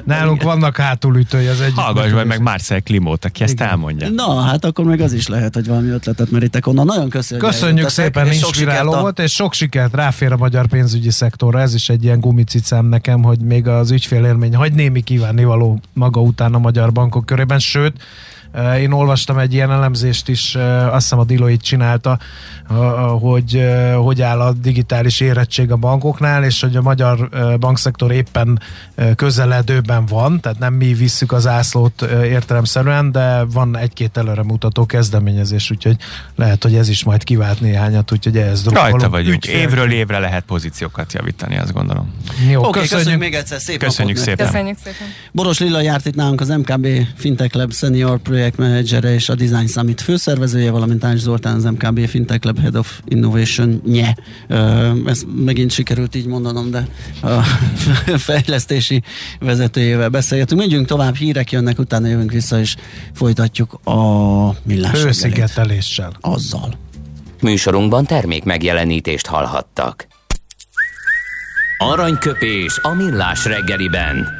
nálunk 0.04 0.42
vannak 0.42 0.76
hátulütői 0.76 1.46
az 1.46 1.60
egyik. 1.60 1.74
Hallgass 1.74 2.24
meg 2.24 2.42
Marcel 2.42 2.82
Klimót, 2.82 3.24
aki 3.24 3.42
ezt 3.42 3.60
elmondja. 3.60 4.08
Na, 4.08 4.40
hát 4.40 4.64
akkor 4.64 4.84
meg 4.84 5.00
az 5.00 5.12
is 5.12 5.28
lehet, 5.28 5.54
hogy 5.54 5.66
valami 5.70 5.88
ötletet 5.88 6.30
meritek 6.30 6.66
onnan. 6.66 6.86
Nagyon 6.86 7.08
köszönjük. 7.08 7.46
Köszönjük 7.46 7.88
szépen, 7.88 8.28
nincs 8.28 8.42
inspiráló 8.42 8.94
volt, 8.94 9.18
és 9.18 9.32
sok 9.32 9.52
sikert 9.52 9.94
ráfér 9.94 10.32
a 10.32 10.36
magyar 10.36 10.66
pénzügyi 10.66 11.10
szektorra. 11.10 11.60
Ez 11.60 11.74
is 11.74 11.88
egy 11.88 12.04
ilyen 12.04 12.20
gumicicám 12.20 12.86
nekem, 12.86 13.22
hogy 13.22 13.40
még 13.40 13.66
az 13.66 13.90
ügyfélélmény 13.90 14.54
hagy 14.54 14.72
némi 14.72 15.02
kívánnivaló 15.02 15.80
maga 15.92 16.20
után 16.20 16.54
a 16.54 16.58
magyar 16.58 16.92
bankok 16.92 17.26
körében, 17.26 17.58
sőt, 17.58 18.02
én 18.78 18.92
olvastam 18.92 19.38
egy 19.38 19.52
ilyen 19.52 19.70
elemzést 19.70 20.28
is, 20.28 20.54
azt 20.90 21.02
hiszem 21.02 21.18
a 21.18 21.24
Deloitte 21.24 21.62
csinálta, 21.62 22.18
hogy 23.20 23.64
hogy 23.96 24.22
áll 24.22 24.40
a 24.40 24.52
digitális 24.52 25.20
érettség 25.20 25.70
a 25.70 25.76
bankoknál, 25.76 26.44
és 26.44 26.60
hogy 26.60 26.76
a 26.76 26.82
magyar 26.82 27.28
bankszektor 27.58 28.12
éppen 28.12 28.60
közeledőben 29.14 30.06
van, 30.06 30.40
tehát 30.40 30.58
nem 30.58 30.74
mi 30.74 30.94
visszük 30.94 31.32
az 31.32 31.46
ászlót 31.46 32.02
értelemszerűen, 32.24 33.12
de 33.12 33.44
van 33.44 33.76
egy-két 33.76 34.16
előremutató 34.16 34.86
kezdeményezés, 34.86 35.70
úgyhogy 35.70 35.96
lehet, 36.36 36.62
hogy 36.62 36.74
ez 36.74 36.88
is 36.88 37.04
majd 37.04 37.24
kivált 37.24 37.60
néhányat, 37.60 38.12
úgyhogy 38.12 38.36
ez 38.36 38.62
drukkolom. 38.62 38.90
Rajta 38.90 39.08
vagyunk. 39.08 39.34
Ügyfél. 39.34 39.60
Évről 39.60 39.92
évre 39.92 40.18
lehet 40.18 40.44
pozíciókat 40.44 41.12
javítani, 41.12 41.58
azt 41.58 41.72
gondolom. 41.72 42.14
Jó, 42.50 42.58
okay, 42.58 42.70
köszönjük. 42.70 42.90
köszönjük 42.90 43.20
még 43.20 43.34
egyszer, 43.34 43.60
szép 43.60 43.78
köszönjük 43.78 44.16
szépen. 44.16 44.46
Köszönjük 44.46 44.78
szépen. 44.84 45.06
Boros 45.32 45.58
Lilla 45.58 45.80
járt 45.80 46.06
itt 46.06 46.14
nálunk 46.14 46.40
az 46.40 46.48
MKB 46.48 46.86
Fintech 47.16 47.56
Lab 47.56 47.72
Senior 47.72 48.20
projektmenedzsere 48.40 49.14
és 49.14 49.28
a 49.28 49.34
Design 49.34 49.66
Summit 49.66 50.00
főszervezője, 50.00 50.70
valamint 50.70 51.04
Ács 51.04 51.18
Zoltán 51.18 51.54
az 51.54 51.64
MKB 51.64 52.06
Fintech 52.06 52.46
Lab 52.46 52.58
Head 52.58 52.76
of 52.76 53.00
Innovation 53.04 53.82
nye. 53.86 54.14
Ezt 55.06 55.26
megint 55.44 55.70
sikerült 55.70 56.14
így 56.14 56.26
mondanom, 56.26 56.70
de 56.70 56.86
a 57.22 57.42
fejlesztési 58.28 59.02
vezetőjével 59.40 60.08
beszélgetünk. 60.08 60.60
Megyünk 60.60 60.86
tovább, 60.86 61.14
hírek 61.14 61.52
jönnek, 61.52 61.78
utána 61.78 62.06
jövünk 62.06 62.32
vissza, 62.32 62.58
és 62.58 62.76
folytatjuk 63.12 63.72
a 63.84 64.54
millás 64.62 65.02
Hőszigeteléssel. 65.02 66.12
Azzal. 66.20 66.74
Műsorunkban 67.40 68.04
termék 68.04 68.44
megjelenítést 68.44 69.26
hallhattak. 69.26 70.06
Aranyköpés 71.78 72.78
a 72.82 72.94
millás 72.94 73.44
reggeliben. 73.44 74.39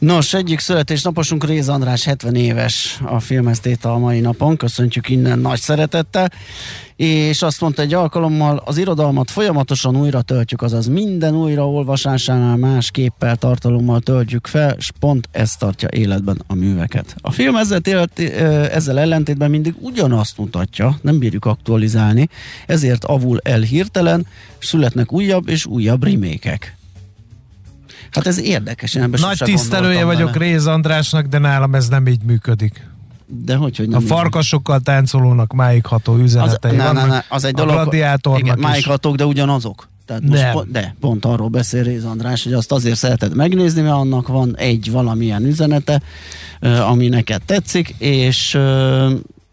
Nos, 0.00 0.34
egyik 0.34 0.58
születésnaposunk 0.58 1.44
Réz 1.44 1.68
András 1.68 2.04
70 2.04 2.34
éves 2.34 3.00
a 3.04 3.20
filmesztéta 3.20 3.92
a 3.92 3.98
mai 3.98 4.20
napon, 4.20 4.56
köszöntjük 4.56 5.08
innen 5.08 5.38
nagy 5.38 5.60
szeretettel, 5.60 6.32
és 6.96 7.42
azt 7.42 7.60
mondta 7.60 7.82
egy 7.82 7.94
alkalommal, 7.94 8.62
az 8.64 8.78
irodalmat 8.78 9.30
folyamatosan 9.30 9.96
újra 9.96 10.22
töltjük, 10.22 10.62
azaz 10.62 10.86
minden 10.86 11.34
újraolvasásánál 11.34 12.56
más 12.56 12.90
képpel, 12.90 13.36
tartalommal 13.36 14.00
töltjük 14.00 14.46
fel, 14.46 14.74
és 14.78 14.90
pont 15.00 15.28
ez 15.32 15.56
tartja 15.56 15.88
életben 15.92 16.42
a 16.46 16.54
műveket. 16.54 17.16
A 17.20 17.30
film 17.30 17.56
ezzel, 17.56 17.80
élet, 17.84 18.18
ezzel 18.72 18.98
ellentétben 18.98 19.50
mindig 19.50 19.74
ugyanazt 19.78 20.38
mutatja, 20.38 20.98
nem 21.02 21.18
bírjuk 21.18 21.44
aktualizálni, 21.44 22.28
ezért 22.66 23.04
avul 23.04 23.40
el 23.42 23.60
hirtelen, 23.60 24.26
születnek 24.58 25.12
újabb 25.12 25.48
és 25.48 25.66
újabb 25.66 26.04
remékek. 26.04 26.78
Hát 28.10 28.26
ez 28.26 28.38
érdekes. 28.38 28.94
Én 28.94 29.14
Nagy 29.20 29.38
tisztelője 29.44 30.04
vagyok 30.04 30.32
vele. 30.32 30.44
Réz 30.44 30.66
Andrásnak, 30.66 31.26
de 31.26 31.38
nálam 31.38 31.74
ez 31.74 31.88
nem 31.88 32.06
így 32.06 32.22
működik. 32.22 32.88
De 33.26 33.54
hogy, 33.54 33.76
hogy 33.76 33.88
nem 33.88 34.02
A 34.02 34.06
farkasokkal 34.06 34.80
táncolónak 34.80 35.52
máigható 35.52 36.16
üzenetei 36.16 36.78
az, 36.78 36.84
na, 36.84 36.92
na, 36.92 37.06
na, 37.06 37.24
az 37.28 37.44
egy 37.44 37.54
dolog, 37.54 37.76
a 37.76 37.82
gladiátornak 37.82 38.40
igen, 38.40 38.58
máighatók, 38.58 39.16
de 39.16 39.24
ugyanazok. 39.26 39.88
Tehát 40.06 40.22
most 40.22 40.42
nem. 40.42 40.52
Po- 40.52 40.70
de, 40.70 40.94
pont 41.00 41.24
arról 41.24 41.48
beszél 41.48 41.82
Réz 41.82 42.04
András, 42.04 42.44
hogy 42.44 42.52
azt 42.52 42.72
azért 42.72 42.96
szereted 42.96 43.34
megnézni, 43.34 43.80
mert 43.80 43.94
annak 43.94 44.28
van 44.28 44.56
egy 44.56 44.90
valamilyen 44.90 45.44
üzenete, 45.44 46.02
ami 46.60 47.08
neked 47.08 47.42
tetszik, 47.42 47.94
és 47.98 48.58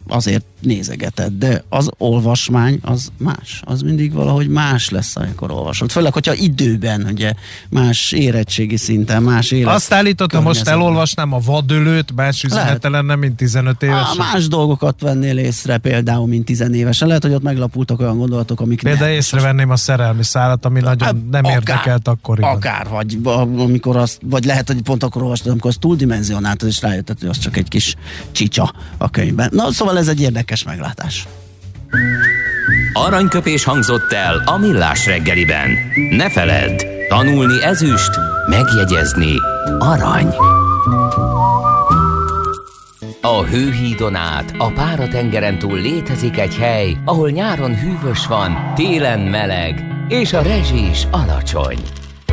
azért 0.07 0.43
nézegeted, 0.59 1.33
de 1.33 1.63
az 1.69 1.89
olvasmány 1.97 2.79
az 2.81 3.09
más. 3.17 3.61
Az 3.65 3.81
mindig 3.81 4.13
valahogy 4.13 4.47
más 4.47 4.89
lesz, 4.89 5.15
amikor 5.15 5.51
olvasod. 5.51 5.91
Főleg, 5.91 6.13
hogyha 6.13 6.33
időben, 6.33 7.07
ugye, 7.11 7.33
más 7.69 8.11
érettségi 8.11 8.77
szinten, 8.77 9.23
más 9.23 9.51
élet. 9.51 9.73
Azt 9.73 9.93
állítottam, 9.93 10.43
most 10.43 10.67
elolvasnám 10.67 11.33
a 11.33 11.39
vadölőt, 11.39 12.15
más 12.15 12.43
üzenete 12.43 12.89
lenne, 12.89 13.15
mint 13.15 13.35
15 13.35 13.83
éves. 13.83 14.15
más 14.17 14.47
dolgokat 14.47 15.01
vennél 15.01 15.37
észre 15.37 15.77
például, 15.77 16.27
mint 16.27 16.45
10 16.45 16.69
évesen. 16.71 17.07
Lehet, 17.07 17.23
hogy 17.23 17.33
ott 17.33 17.43
meglapultak 17.43 17.99
olyan 17.99 18.17
gondolatok, 18.17 18.59
amik 18.59 18.81
Például 18.81 19.07
nem. 19.07 19.15
észrevenném 19.15 19.69
a 19.69 19.75
szerelmi 19.75 20.23
szállat, 20.23 20.65
ami 20.65 20.79
nagyon 20.79 21.07
hát, 21.07 21.29
nem 21.31 21.45
akár, 21.45 21.57
érdekelt 21.57 22.07
akkor. 22.07 22.37
Akár, 22.41 22.87
vagy 22.87 23.17
amikor 23.57 23.97
azt, 23.97 24.19
vagy 24.25 24.45
lehet, 24.45 24.67
hogy 24.67 24.81
pont 24.81 25.03
akkor 25.03 25.21
olvastad, 25.21 25.51
amikor 25.51 25.69
azt 25.69 25.79
túldimenzionáltad, 25.79 26.67
és 26.67 26.81
rájötted, 26.81 27.19
hogy 27.19 27.29
az 27.29 27.37
csak 27.37 27.57
egy 27.57 27.67
kis 27.67 27.95
csicsa 28.31 28.73
a 28.97 29.09
könyvben. 29.09 29.49
Na, 29.53 29.71
szóval 29.71 29.97
ez 29.97 30.07
egy 30.07 30.21
érdekes 30.21 30.46
érdekes 30.47 30.63
meglátás. 30.63 31.27
Aranyköpés 32.93 33.63
hangzott 33.63 34.11
el 34.11 34.41
a 34.45 34.57
millás 34.57 35.05
reggeliben. 35.05 35.69
Ne 36.09 36.29
feledd, 36.29 36.83
tanulni 37.09 37.63
ezüst, 37.63 38.11
megjegyezni 38.49 39.33
arany. 39.79 40.35
A 43.21 43.43
hőhídon 43.43 44.15
át, 44.15 44.53
a 44.57 44.71
páratengeren 44.71 45.59
túl 45.59 45.79
létezik 45.79 46.37
egy 46.37 46.55
hely, 46.55 46.97
ahol 47.05 47.29
nyáron 47.29 47.79
hűvös 47.79 48.27
van, 48.27 48.73
télen 48.75 49.19
meleg, 49.19 49.83
és 50.07 50.33
a 50.33 50.41
rezsi 50.41 50.89
is 50.89 51.07
alacsony. 51.11 51.79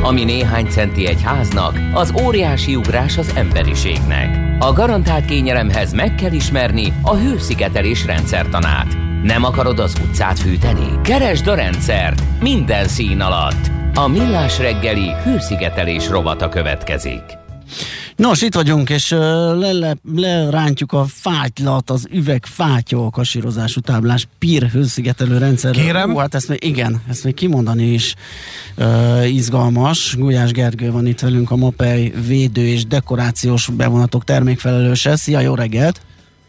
Ami 0.05 0.25
néhány 0.25 0.67
centi 0.67 1.07
egy 1.07 1.23
háznak, 1.23 1.81
az 1.95 2.15
óriási 2.25 2.77
ugrás 2.77 3.19
az 3.19 3.33
emberiségnek. 3.37 4.57
A 4.59 4.73
garantált 4.73 5.25
kényelemhez 5.25 5.93
meg 5.93 6.15
kell 6.15 6.33
ismerni 6.33 6.93
a 7.03 7.17
hőszigetelés 7.17 8.05
rendszertanát. 8.05 8.97
Nem 9.23 9.45
akarod 9.45 9.79
az 9.79 9.97
utcát 10.05 10.39
fűteni? 10.39 11.01
Keresd 11.03 11.47
a 11.47 11.55
rendszert 11.55 12.23
minden 12.41 12.89
szín 12.89 13.21
alatt. 13.21 13.71
A 13.95 14.09
Millás 14.09 14.59
reggeli 14.59 15.13
hőszigetelés 15.23 16.09
rovata 16.09 16.49
következik. 16.49 17.23
Nos, 18.17 18.43
itt 18.43 18.55
vagyunk, 18.55 18.91
és 18.91 19.11
le, 19.11 19.95
lerántjuk 20.15 20.93
a 20.93 21.05
fátylat, 21.09 21.91
az 21.91 22.07
üvegfátyol 22.11 23.11
kasírozású 23.11 23.81
táblás 23.81 24.27
PIR 24.39 24.63
hőszigetelő 24.63 25.39
rendszer. 25.39 25.73
Kérem? 25.73 26.11
Hú, 26.11 26.17
hát 26.17 26.35
ezt 26.35 26.49
még, 26.49 26.65
igen, 26.65 27.03
ezt 27.09 27.25
még 27.25 27.35
kimondani 27.35 27.93
is 27.93 28.15
uh, 28.77 29.33
izgalmas. 29.35 30.15
Gulyás 30.19 30.51
Gergő 30.51 30.91
van 30.91 31.07
itt 31.07 31.21
velünk, 31.21 31.51
a 31.51 31.57
MOPEI 31.57 32.13
védő 32.27 32.67
és 32.67 32.87
dekorációs 32.87 33.69
bevonatok 33.69 34.25
termékfelelőse. 34.25 35.17
Szia, 35.17 35.41
jó 35.41 35.55
reggelt! 35.55 36.01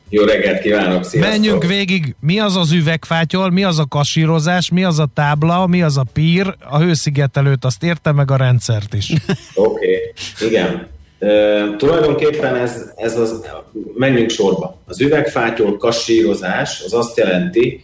Jó 0.10 0.24
reggelt 0.24 0.62
kívánok, 0.62 1.04
sziasztok! 1.04 1.34
Menjünk 1.34 1.66
végig, 1.66 2.16
mi 2.20 2.40
az 2.40 2.56
az 2.56 2.72
üvegfátyol, 2.72 3.50
mi 3.50 3.64
az 3.64 3.80
a 3.80 3.86
kasírozás, 3.86 4.70
mi 4.70 4.84
az 4.84 5.00
a 5.00 5.08
tábla, 5.14 5.68
mi 5.68 5.82
az 5.82 5.98
a 5.98 6.06
pír, 6.14 6.56
a 6.70 6.80
hőszigetelőt, 6.80 7.66
azt 7.66 7.84
érte 7.84 8.12
meg 8.12 8.32
a 8.32 8.36
rendszert 8.36 8.94
is. 8.94 9.10
Oké, 9.54 10.14
okay. 10.38 10.48
igen. 10.48 10.94
Tulajdonképpen 11.78 12.56
ez, 12.56 12.92
ez 12.96 13.20
az, 13.20 13.42
menjünk 13.94 14.30
sorba. 14.30 14.78
Az 14.86 15.02
üvegfátyol 15.02 15.78
kassírozás 15.78 16.82
az 16.86 16.94
azt 16.94 17.18
jelenti, 17.18 17.84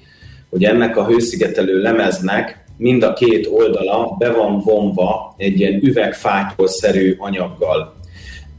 hogy 0.49 0.63
ennek 0.63 0.97
a 0.97 1.05
hőszigetelő 1.05 1.81
lemeznek 1.81 2.63
mind 2.77 3.03
a 3.03 3.13
két 3.13 3.47
oldala 3.51 4.15
be 4.19 4.31
van 4.31 4.59
vonva 4.59 5.35
egy 5.37 5.59
ilyen 5.59 5.79
üvegfátyolszerű 5.83 7.15
anyaggal. 7.17 7.93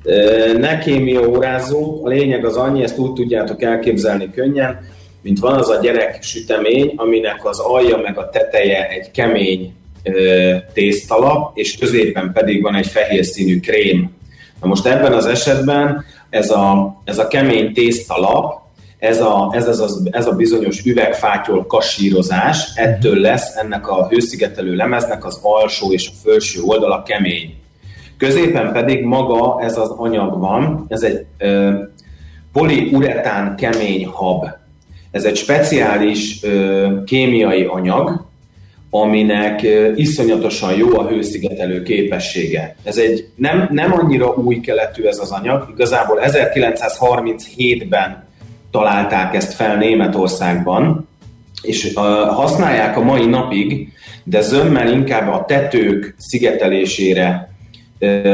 Uh, 0.05 0.59
ne 0.59 0.79
kémia 0.79 1.29
órázzunk, 1.29 2.07
a 2.07 2.09
lényeg 2.09 2.45
az 2.45 2.57
annyi, 2.57 2.83
ezt 2.83 2.99
úgy 2.99 3.13
tudjátok 3.13 3.63
elképzelni 3.63 4.31
könnyen, 4.31 4.81
mint 5.23 5.39
van 5.39 5.55
az 5.55 5.69
a 5.69 5.81
gyerek 5.81 6.23
sütemény, 6.23 6.93
aminek 6.97 7.45
az 7.45 7.59
alja 7.59 7.97
meg 7.97 8.19
a 8.19 8.29
teteje 8.29 8.89
egy 8.89 9.11
kemény 9.11 9.75
tésztalap, 10.73 11.57
és 11.59 11.79
középen 11.79 12.33
pedig 12.33 12.63
van 12.63 12.75
egy 12.75 12.87
fehér 12.87 13.25
színű 13.25 13.61
krém 13.61 14.11
Na 14.63 14.69
most 14.69 14.87
ebben 14.87 15.13
az 15.13 15.27
esetben 15.27 16.05
ez 16.31 16.51
a, 16.51 16.95
ez 17.05 17.19
a 17.19 17.29
kemény 17.29 17.73
tésztalap, 17.73 18.61
ez 18.99 19.21
a, 19.21 19.51
ez, 19.55 19.67
ez, 19.67 19.79
az, 19.79 20.09
ez 20.11 20.27
a 20.27 20.33
bizonyos 20.33 20.85
üvegfátyol 20.85 21.67
kasírozás, 21.67 22.73
ettől 22.75 23.17
lesz 23.21 23.57
ennek 23.57 23.89
a 23.89 24.09
hőszigetelő 24.09 24.75
lemeznek 24.75 25.25
az 25.25 25.41
alsó 25.43 25.93
és 25.93 26.09
a 26.09 26.29
felső 26.29 26.61
oldala 26.63 27.03
kemény. 27.03 27.55
Középen 28.17 28.73
pedig 28.73 29.05
maga 29.05 29.63
ez 29.63 29.79
az 29.79 29.91
anyag 29.91 30.39
van, 30.39 30.85
ez 30.89 31.03
egy 31.03 31.27
ö, 31.39 31.73
poliuretán 32.53 33.57
kemény 33.57 34.07
hab. 34.07 34.45
Ez 35.11 35.25
egy 35.25 35.37
speciális 35.37 36.43
ö, 36.43 36.89
kémiai 37.05 37.65
anyag, 37.65 38.25
aminek 38.95 39.67
iszonyatosan 39.95 40.77
jó 40.77 40.99
a 40.99 41.09
hőszigetelő 41.09 41.83
képessége. 41.83 42.77
Ez 42.83 42.97
egy 42.97 43.29
nem, 43.37 43.69
nem 43.71 43.93
annyira 43.93 44.35
új 44.35 44.61
keletű 44.61 45.05
ez 45.05 45.19
az 45.19 45.31
anyag, 45.31 45.69
igazából 45.75 46.21
1937-ben 46.23 48.25
találták 48.71 49.35
ezt 49.35 49.53
fel 49.53 49.77
Németországban, 49.77 51.09
és 51.63 51.93
használják 52.29 52.97
a 52.97 53.03
mai 53.03 53.27
napig, 53.27 53.93
de 54.25 54.41
zömmel 54.41 54.93
inkább 54.93 55.33
a 55.33 55.45
tetők 55.45 56.15
szigetelésére 56.19 57.51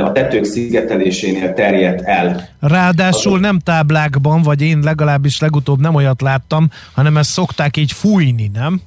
a 0.05 0.13
tetők 0.13 0.45
szigetelésénél 0.45 1.53
terjedt 1.53 2.03
el. 2.03 2.49
Ráadásul 2.61 3.39
nem 3.39 3.59
táblákban, 3.59 4.43
vagy 4.43 4.63
én 4.63 4.79
legalábbis 4.79 5.41
legutóbb 5.41 5.81
nem 5.81 5.95
olyat 5.95 6.21
láttam, 6.21 6.71
hanem 6.95 7.17
ezt 7.17 7.31
szokták 7.31 7.77
így 7.77 7.93
fújni, 7.93 8.51
nem? 8.53 8.81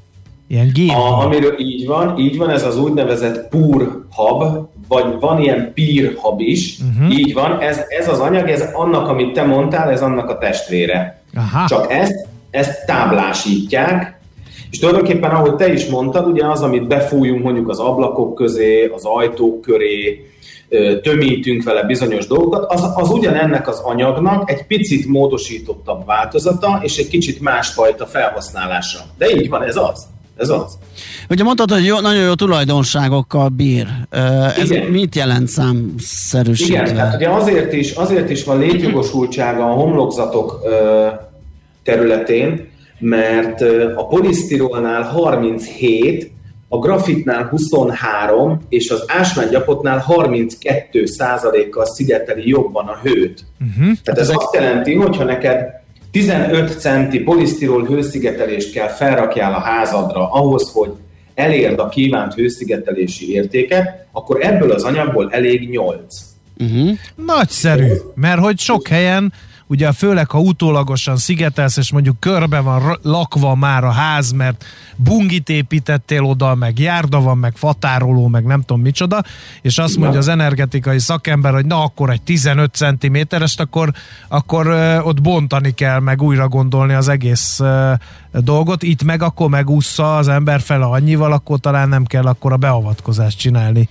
Ilyen 0.52 0.70
gép. 0.74 0.90
A, 0.90 1.24
amiről 1.24 1.60
így 1.60 1.86
van, 1.86 2.18
így 2.18 2.38
van, 2.38 2.50
ez 2.50 2.64
az 2.64 2.78
úgynevezett 2.78 3.48
pur 3.50 4.06
hub, 4.16 4.68
vagy 4.88 5.06
van 5.20 5.42
ilyen 5.42 5.74
peer 5.76 6.14
hub 6.16 6.40
is, 6.40 6.78
uh-huh. 6.80 7.20
így 7.20 7.34
van, 7.34 7.62
ez, 7.62 7.82
ez 7.88 8.08
az 8.08 8.20
anyag, 8.20 8.50
ez 8.50 8.70
annak, 8.74 9.08
amit 9.08 9.34
te 9.34 9.44
mondtál, 9.44 9.90
ez 9.90 10.02
annak 10.02 10.30
a 10.30 10.38
testvére. 10.38 11.22
Aha. 11.36 11.68
Csak 11.68 11.92
ezt, 11.92 12.28
ezt 12.50 12.86
táblásítják, 12.86 14.20
és 14.72 14.80
tulajdonképpen, 14.80 15.32
ahogy 15.32 15.56
te 15.56 15.74
is 15.74 15.86
mondtad, 15.86 16.28
ugye 16.28 16.48
az, 16.48 16.62
amit 16.62 16.88
befújunk 16.88 17.44
mondjuk 17.44 17.70
az 17.70 17.80
ablakok 17.80 18.36
közé, 18.36 18.86
az 18.86 19.06
ajtók 19.06 19.62
köré, 19.62 20.26
tömítünk 21.02 21.64
vele 21.64 21.84
bizonyos 21.84 22.28
dolgokat, 22.28 22.72
az, 22.72 22.92
az 22.96 23.10
ugyanennek 23.10 23.68
az 23.68 23.80
anyagnak 23.80 24.52
egy 24.52 24.66
picit 24.68 25.08
módosítottabb 25.08 26.06
változata, 26.06 26.80
és 26.84 26.98
egy 26.98 27.08
kicsit 27.08 27.42
másfajta 27.42 28.06
felhasználása. 28.06 29.00
De 29.18 29.30
így 29.30 29.50
van, 29.50 29.64
ez 29.64 29.76
az. 29.76 30.08
Ez 30.42 30.50
az. 30.50 30.78
Ugye 31.30 31.44
mondtad, 31.44 31.72
hogy 31.72 31.86
jó, 31.86 32.00
nagyon 32.00 32.24
jó 32.24 32.34
tulajdonságokkal 32.34 33.50
bír. 33.50 33.88
Ez 34.58 34.72
Igen. 34.72 34.88
mit 34.88 35.16
jelent 35.16 35.48
számszerűsítve? 35.48 36.82
Igen, 36.82 36.96
tehát 36.96 37.16
ugye 37.16 37.30
azért 37.30 37.74
is, 37.74 37.92
azért 37.92 38.30
is 38.30 38.44
van 38.44 38.60
létjogosultsága 38.60 39.64
a 39.64 39.74
homlokzatok 39.74 40.60
területén, 41.84 42.70
mert 43.00 43.62
a 43.96 44.08
polisztirolnál 44.08 45.04
37, 45.04 46.32
a 46.68 46.78
grafitnál 46.78 47.44
23, 47.44 48.62
és 48.70 48.90
az 48.90 49.04
ásványgyapotnál 49.08 49.98
32 49.98 51.06
százalékkal 51.06 51.86
szigeteli 51.86 52.50
jobban 52.50 52.88
a 52.88 53.00
hőt. 53.04 53.46
Uh-huh. 53.60 53.98
Tehát 54.04 54.20
ez 54.20 54.30
azt 54.30 54.54
jelenti, 54.54 54.94
hogyha 54.94 55.24
neked 55.24 55.81
15 56.12 56.80
centi 56.80 57.20
polisztirol 57.20 57.86
hőszigetelést 57.86 58.74
kell 58.74 58.88
felrakjál 58.88 59.54
a 59.54 59.60
házadra 59.60 60.32
ahhoz, 60.32 60.72
hogy 60.74 60.92
elérd 61.34 61.80
a 61.80 61.90
kívánt 61.90 62.34
hőszigetelési 62.34 63.32
értéket, 63.32 64.06
akkor 64.12 64.46
ebből 64.46 64.72
az 64.72 64.84
anyagból 64.84 65.30
elég 65.32 65.70
8. 65.70 66.16
Uh-huh. 66.58 66.90
Nagyszerű, 67.16 67.94
mert 68.16 68.40
hogy 68.40 68.60
sok 68.60 68.88
helyen 68.88 69.34
ugye 69.72 69.92
főleg 69.92 70.30
ha 70.30 70.40
utólagosan 70.40 71.18
szigetelsz, 71.18 71.78
és 71.78 71.92
mondjuk 71.92 72.20
körbe 72.20 72.60
van 72.60 73.00
lakva 73.02 73.56
már 73.56 73.84
a 73.84 73.92
ház, 73.92 74.32
mert 74.32 74.66
bungit 74.96 75.50
építettél 75.50 76.24
oda, 76.24 76.56
meg 76.56 76.80
járda 76.80 77.22
van, 77.22 77.38
meg 77.38 77.54
fatároló, 77.56 78.28
meg 78.28 78.44
nem 78.44 78.62
tudom 78.62 78.82
micsoda, 78.82 79.24
és 79.62 79.78
azt 79.78 79.98
mondja 79.98 80.20
az 80.20 80.28
energetikai 80.28 81.00
szakember, 81.00 81.54
hogy 81.54 81.66
na 81.66 81.84
akkor 81.84 82.10
egy 82.10 82.22
15 82.22 82.74
cm-est, 82.74 83.60
akkor, 83.60 83.92
akkor 84.28 84.68
ott 85.04 85.22
bontani 85.22 85.74
kell, 85.74 86.00
meg 86.00 86.22
újra 86.22 86.48
gondolni 86.48 86.94
az 86.94 87.08
egész 87.08 87.60
dolgot. 88.32 88.84
Itt 88.84 89.04
meg 89.04 89.22
akkor 89.22 89.50
megúszza 89.50 90.18
az 90.18 90.28
ember 90.28 90.62
fele 90.62 90.86
annyival, 90.86 91.32
akkor 91.32 91.60
talán 91.60 91.90
nem 91.90 92.06
kell 92.06 92.26
akkor 92.26 92.52
a 92.52 92.58
beavatkozást 92.58 93.38
csinálni 93.38 93.90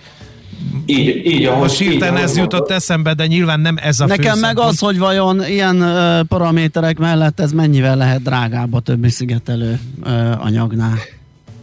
így, 0.87 1.27
így 1.27 1.44
ahogy, 1.44 1.61
Most 1.61 1.79
hirtelen 1.79 2.23
ez 2.23 2.37
jutott 2.37 2.70
eszembe, 2.70 3.14
de 3.14 3.27
nyilván 3.27 3.61
nem 3.61 3.77
ez 3.83 4.01
a 4.01 4.07
Nekem 4.07 4.38
meg 4.38 4.59
az, 4.59 4.79
hogy 4.79 4.99
vajon 4.99 5.44
ilyen 5.44 5.83
uh, 5.83 6.27
paraméterek 6.29 6.99
mellett 6.99 7.40
ez 7.40 7.53
mennyivel 7.53 7.96
lehet 7.96 8.23
drágább 8.23 8.75
a 8.75 8.81
többi 8.81 9.09
szigetelő 9.09 9.81
uh, 10.05 10.44
anyagnál. 10.44 10.94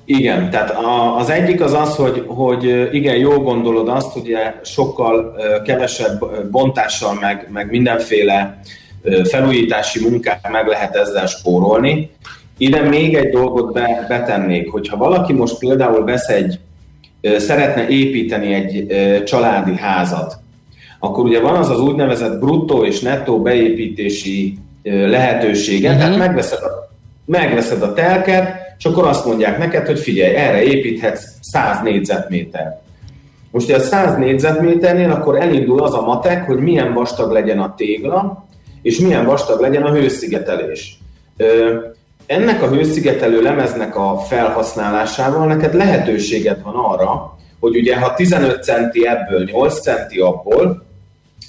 Igen, 0.10 0.49
tehát 0.49 0.69
a, 0.69 1.17
az 1.17 1.29
egyik 1.29 1.62
az 1.62 1.73
az, 1.73 1.95
hogy, 1.95 2.23
hogy 2.27 2.89
igen, 2.91 3.15
jól 3.15 3.38
gondolod 3.39 3.88
azt, 3.88 4.12
hogy 4.12 4.33
sokkal 4.63 5.36
kevesebb 5.65 6.25
bontással, 6.51 7.17
meg, 7.21 7.47
meg 7.51 7.69
mindenféle 7.69 8.60
felújítási 9.23 10.10
munkát 10.10 10.49
meg 10.51 10.67
lehet 10.67 10.95
ezzel 10.95 11.25
spórolni. 11.25 12.10
Ide 12.57 12.81
még 12.81 13.15
egy 13.15 13.29
dolgot 13.29 13.73
be, 13.73 14.05
betennék, 14.07 14.71
hogyha 14.71 14.97
valaki 14.97 15.33
most 15.33 15.60
például 15.60 16.03
vesz 16.03 16.27
egy 16.27 16.60
szeretne 17.21 17.88
építeni 17.88 18.53
egy 18.53 18.88
családi 19.23 19.75
házat, 19.75 20.36
akkor 20.99 21.23
ugye 21.23 21.39
van 21.39 21.56
az 21.56 21.69
az 21.69 21.80
úgynevezett 21.80 22.39
bruttó 22.39 22.86
és 22.86 22.99
nettó 22.99 23.41
beépítési 23.41 24.58
lehetősége, 24.84 25.88
uh-huh. 25.88 26.03
tehát 26.03 26.17
megveszed 26.17 26.63
a, 26.63 26.89
megveszed 27.25 27.82
a 27.82 27.93
telket, 27.93 28.56
és 28.77 28.86
akkor 28.86 29.08
azt 29.08 29.25
mondják 29.25 29.58
neked, 29.58 29.86
hogy 29.86 29.99
figyelj, 29.99 30.36
erre 30.36 30.63
építhetsz 30.63 31.23
100 31.41 31.82
négyzetméter. 31.84 32.82
Most 33.51 33.71
a 33.71 33.80
100 33.80 34.17
négyzetméternél 34.17 35.12
akkor 35.12 35.41
elindul 35.41 35.84
az 35.84 35.93
a 35.93 36.01
matek, 36.01 36.45
hogy 36.45 36.58
milyen 36.58 36.93
vastag 36.93 37.32
legyen 37.32 37.60
a 37.60 37.73
tégla, 37.77 38.47
és 38.82 38.99
milyen 38.99 39.25
vastag 39.25 39.60
legyen 39.60 39.84
a 39.84 39.91
hőszigetelés 39.91 40.99
ennek 42.27 42.61
a 42.61 42.67
hőszigetelő 42.67 43.41
lemeznek 43.41 43.95
a 43.95 44.17
felhasználásával 44.17 45.47
neked 45.47 45.73
lehetőséged 45.73 46.61
van 46.63 46.75
arra, 46.75 47.37
hogy 47.59 47.77
ugye 47.77 47.99
ha 47.99 48.13
15 48.13 48.63
centi 48.63 49.07
ebből, 49.07 49.43
8 49.43 49.79
centi 49.79 50.19
abból, 50.19 50.85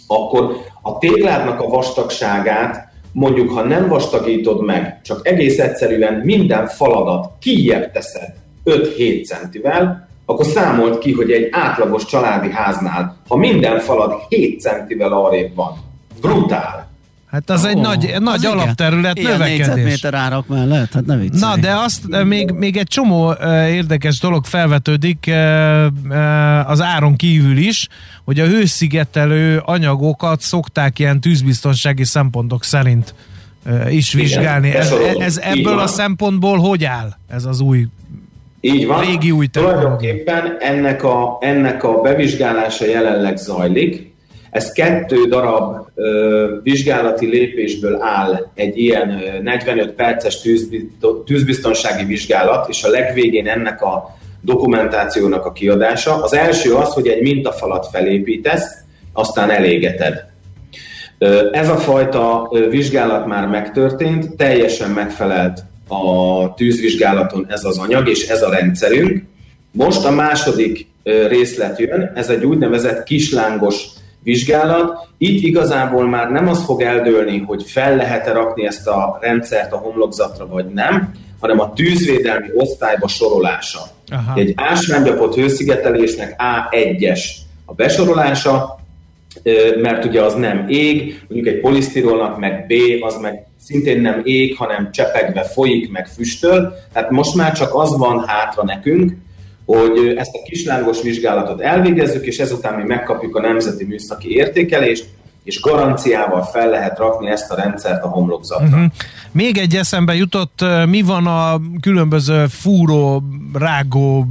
akkor 0.06 0.56
a 0.82 0.98
tégládnak 0.98 1.60
a 1.60 1.68
vastagságát 1.68 2.88
mondjuk, 3.12 3.50
ha 3.50 3.62
nem 3.62 3.88
vastagítod 3.88 4.64
meg, 4.64 5.00
csak 5.02 5.28
egész 5.28 5.58
egyszerűen 5.58 6.14
minden 6.14 6.66
faladat 6.66 7.32
kijebb 7.40 7.92
teszed 7.92 8.34
5-7 8.64 9.26
centivel, 9.26 10.08
akkor 10.26 10.44
számolt 10.46 10.98
ki, 10.98 11.12
hogy 11.12 11.30
egy 11.30 11.48
átlagos 11.50 12.04
családi 12.04 12.50
háznál, 12.50 13.16
ha 13.28 13.36
minden 13.36 13.78
falad 13.78 14.12
7 14.28 14.60
centivel 14.60 15.12
arrébb 15.12 15.54
van, 15.54 15.72
brutál, 16.20 16.87
Hát 17.30 17.50
az 17.50 17.64
oh, 17.64 17.70
egy 17.70 17.76
nagy, 17.76 18.14
nagy 18.18 18.44
az 18.44 18.52
alapterület 18.52 19.18
igen. 19.18 19.32
növekedés. 19.32 20.02
Ilyen 20.02 20.14
árak 20.14 20.46
mellett, 20.46 20.92
hát 20.92 21.06
ne 21.06 21.16
viccelj. 21.16 21.40
Na, 21.40 21.60
de 21.60 21.72
azt 21.72 22.24
még, 22.24 22.50
még 22.50 22.76
egy 22.76 22.86
csomó 22.86 23.28
uh, 23.30 23.70
érdekes 23.70 24.18
dolog 24.18 24.44
felvetődik 24.44 25.24
uh, 25.28 25.34
uh, 26.08 26.70
az 26.70 26.80
áron 26.80 27.16
kívül 27.16 27.56
is, 27.56 27.88
hogy 28.24 28.40
a 28.40 28.46
hőszigetelő 28.46 29.62
anyagokat 29.64 30.40
szokták 30.40 30.98
ilyen 30.98 31.20
tűzbiztonsági 31.20 32.04
szempontok 32.04 32.64
szerint 32.64 33.14
is 33.88 34.14
igen, 34.14 34.26
vizsgálni. 34.26 34.74
Ez, 34.74 34.92
ez 35.18 35.38
ebből 35.38 35.78
a 35.78 35.86
szempontból 35.86 36.58
hogy 36.58 36.84
áll 36.84 37.16
ez 37.28 37.44
az 37.44 37.60
új 37.60 37.86
így 38.60 38.86
van. 38.86 39.00
Régi 39.00 39.30
új 39.30 39.46
Tulajdonképpen 39.46 40.56
ennek 40.58 41.04
a, 41.04 41.38
ennek 41.40 41.84
a 41.84 42.00
bevizsgálása 42.00 42.86
jelenleg 42.86 43.36
zajlik. 43.36 44.07
Ez 44.50 44.72
kettő 44.72 45.24
darab 45.24 45.86
ö, 45.94 46.56
vizsgálati 46.62 47.26
lépésből 47.26 48.02
áll 48.02 48.50
egy 48.54 48.78
ilyen 48.78 49.22
45 49.42 49.92
perces 49.92 50.40
tűzbiztonsági 51.24 52.04
vizsgálat, 52.04 52.68
és 52.68 52.84
a 52.84 52.90
legvégén 52.90 53.48
ennek 53.48 53.82
a 53.82 54.16
dokumentációnak 54.40 55.44
a 55.44 55.52
kiadása. 55.52 56.22
Az 56.22 56.34
első 56.34 56.74
az, 56.74 56.92
hogy 56.92 57.06
egy 57.06 57.22
mintafalat 57.22 57.86
felépítesz, 57.92 58.74
aztán 59.12 59.50
elégeted. 59.50 60.26
Ez 61.52 61.68
a 61.68 61.76
fajta 61.76 62.50
vizsgálat 62.70 63.26
már 63.26 63.46
megtörtént, 63.46 64.36
teljesen 64.36 64.90
megfelelt 64.90 65.62
a 65.88 66.54
tűzvizsgálaton 66.54 67.46
ez 67.48 67.64
az 67.64 67.78
anyag 67.78 68.08
és 68.08 68.28
ez 68.28 68.42
a 68.42 68.50
rendszerünk. 68.50 69.22
Most 69.70 70.04
a 70.04 70.10
második 70.10 70.86
részlet 71.28 71.78
jön, 71.78 72.12
ez 72.14 72.28
egy 72.28 72.44
úgynevezett 72.44 73.04
kislángos 73.04 73.86
vizsgálat. 74.28 75.08
Itt 75.18 75.42
igazából 75.42 76.08
már 76.08 76.30
nem 76.30 76.48
az 76.48 76.64
fog 76.64 76.80
eldőlni, 76.82 77.38
hogy 77.46 77.62
fel 77.66 77.96
lehet-e 77.96 78.32
rakni 78.32 78.66
ezt 78.66 78.86
a 78.86 79.18
rendszert 79.20 79.72
a 79.72 79.76
homlokzatra, 79.76 80.46
vagy 80.46 80.66
nem, 80.66 81.12
hanem 81.40 81.60
a 81.60 81.72
tűzvédelmi 81.72 82.46
osztályba 82.54 83.08
sorolása. 83.08 83.80
Aha. 84.10 84.38
Egy 84.40 84.52
ásványgyapott 84.56 85.34
hőszigetelésnek 85.34 86.36
A1-es 86.38 87.20
a 87.64 87.74
besorolása, 87.74 88.78
mert 89.82 90.04
ugye 90.04 90.22
az 90.22 90.34
nem 90.34 90.66
ég, 90.68 91.22
mondjuk 91.28 91.54
egy 91.54 91.60
polisztirolnak 91.60 92.38
meg 92.38 92.66
B, 92.66 92.72
az 93.04 93.18
meg 93.20 93.46
szintén 93.64 94.00
nem 94.00 94.20
ég, 94.24 94.56
hanem 94.56 94.90
csepegve 94.92 95.42
folyik, 95.42 95.90
meg 95.90 96.06
füstöl. 96.06 96.74
Tehát 96.92 97.10
most 97.10 97.34
már 97.34 97.52
csak 97.52 97.74
az 97.74 97.96
van 97.96 98.24
hátra 98.26 98.64
nekünk, 98.64 99.12
hogy 99.76 100.14
ezt 100.16 100.34
a 100.34 100.42
kislángos 100.44 101.02
vizsgálatot 101.02 101.60
elvégezzük, 101.60 102.26
és 102.26 102.38
ezután 102.38 102.74
mi 102.74 102.84
megkapjuk 102.86 103.36
a 103.36 103.40
nemzeti 103.40 103.84
műszaki 103.84 104.30
értékelést, 104.30 105.08
és 105.44 105.60
garanciával 105.60 106.42
fel 106.42 106.68
lehet 106.68 106.98
rakni 106.98 107.30
ezt 107.30 107.50
a 107.50 107.54
rendszert 107.54 108.04
a 108.04 108.08
homlokzatra. 108.08 108.66
Uh-huh. 108.66 108.92
Még 109.32 109.58
egy 109.58 109.74
eszembe 109.74 110.14
jutott, 110.14 110.64
mi 110.86 111.02
van 111.02 111.26
a 111.26 111.60
különböző 111.80 112.46
fúró, 112.46 113.22
rágó, 113.52 114.26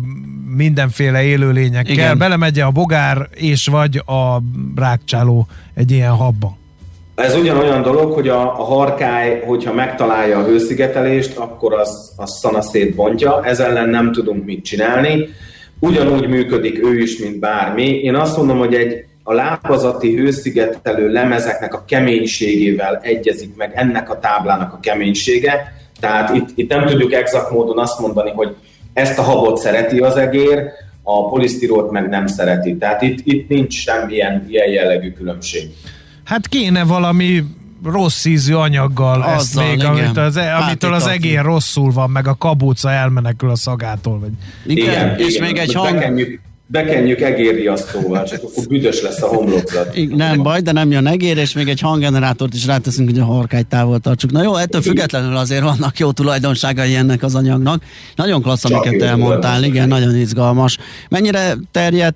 mindenféle 0.55 1.23
élőlényekkel? 1.23 1.91
Igen. 1.91 2.17
Belemegy 2.17 2.59
a 2.59 2.71
bogár 2.71 3.29
és 3.33 3.67
vagy 3.67 3.97
a 4.05 4.41
rákcsáló 4.75 5.47
egy 5.73 5.91
ilyen 5.91 6.11
habba? 6.11 6.57
Ez 7.17 7.35
ugyanolyan 7.35 7.81
dolog, 7.81 8.13
hogy 8.13 8.27
a, 8.27 8.41
a 8.41 8.63
harkály, 8.63 9.41
hogyha 9.45 9.73
megtalálja 9.73 10.39
a 10.39 10.43
hőszigetelést, 10.43 11.37
akkor 11.37 11.73
az, 11.73 12.11
az 12.15 12.37
szana 12.39 12.61
szétbontja, 12.61 13.45
ez 13.45 13.59
ellen 13.59 13.89
nem 13.89 14.11
tudunk 14.11 14.45
mit 14.45 14.63
csinálni. 14.63 15.29
Ugyanúgy 15.79 16.27
működik 16.27 16.83
ő 16.83 16.97
is, 16.99 17.17
mint 17.19 17.39
bármi. 17.39 17.99
Én 17.99 18.15
azt 18.15 18.37
mondom, 18.37 18.57
hogy 18.57 18.73
egy 18.73 19.05
a 19.23 19.33
lábazati 19.33 20.15
hőszigetelő 20.15 21.11
lemezeknek 21.11 21.73
a 21.73 21.83
keménységével 21.87 22.99
egyezik 23.01 23.55
meg 23.55 23.71
ennek 23.75 24.09
a 24.09 24.19
táblának 24.19 24.73
a 24.73 24.79
keménysége. 24.79 25.73
Tehát 25.99 26.35
itt, 26.35 26.49
itt 26.55 26.69
nem 26.69 26.85
tudjuk 26.85 27.13
exakt 27.13 27.51
módon 27.51 27.79
azt 27.79 27.99
mondani, 27.99 28.31
hogy 28.31 28.55
ezt 28.93 29.19
a 29.19 29.21
habot 29.21 29.57
szereti 29.57 29.99
az 29.99 30.17
egér, 30.17 30.63
a 31.03 31.29
polisztirót 31.29 31.91
meg 31.91 32.09
nem 32.09 32.27
szereti. 32.27 32.77
Tehát 32.77 33.01
itt, 33.01 33.19
itt 33.23 33.49
nincs 33.49 33.73
semmilyen 33.73 34.45
ilyen 34.49 34.69
jellegű 34.69 35.11
különbség. 35.11 35.69
Hát 36.27 36.47
kéne 36.47 36.83
valami 36.83 37.43
rossz 37.83 38.25
ízű 38.25 38.53
anyaggal 38.53 39.21
Azzal, 39.21 39.33
ezt 39.33 39.55
még, 39.55 39.73
igen. 39.73 39.85
amit 39.85 40.17
az, 40.17 40.35
e- 40.37 40.55
amitől 40.57 40.93
az 40.93 41.07
egér 41.07 41.41
rosszul 41.41 41.91
van, 41.91 42.09
meg 42.09 42.27
a 42.27 42.35
kabóca 42.35 42.91
elmenekül 42.91 43.49
a 43.49 43.55
szagától. 43.55 44.19
Vagy. 44.19 44.31
Igen, 44.65 44.87
igen, 44.87 45.19
és 45.19 45.35
igen, 45.35 45.47
még 45.47 45.57
egy 45.57 45.73
hang... 45.73 45.93
Bekenjük, 45.93 46.41
bekenjük 46.67 47.21
egérriasztóval, 47.21 48.23
csak 48.23 48.43
akkor 48.43 48.63
büdös 48.67 49.01
lesz 49.01 49.21
a 49.21 49.27
homlokzat. 49.27 49.97
Nem 50.15 50.43
baj, 50.43 50.61
de 50.61 50.71
nem 50.71 50.91
jön 50.91 51.07
egér, 51.07 51.37
és 51.37 51.53
még 51.53 51.67
egy 51.67 51.79
hanggenerátort 51.79 52.53
is 52.53 52.65
ráteszünk, 52.65 53.09
hogy 53.09 53.19
a 53.19 53.25
harkályt 53.25 53.67
távol 53.67 53.99
tartsuk. 53.99 54.31
Na 54.31 54.43
jó, 54.43 54.55
ettől 54.55 54.81
függetlenül 54.81 55.35
azért 55.35 55.63
vannak 55.63 55.99
jó 55.99 56.11
tulajdonságai 56.11 56.95
ennek 56.95 57.23
az 57.23 57.35
anyagnak. 57.35 57.83
Nagyon 58.15 58.41
klassz, 58.41 58.67
Csak 58.67 58.85
amiket 58.85 59.01
elmondtál, 59.01 59.63
igen, 59.63 59.87
nagyon 59.87 60.15
izgalmas. 60.15 60.77
Mennyire 61.09 61.53
terjed, 61.71 62.13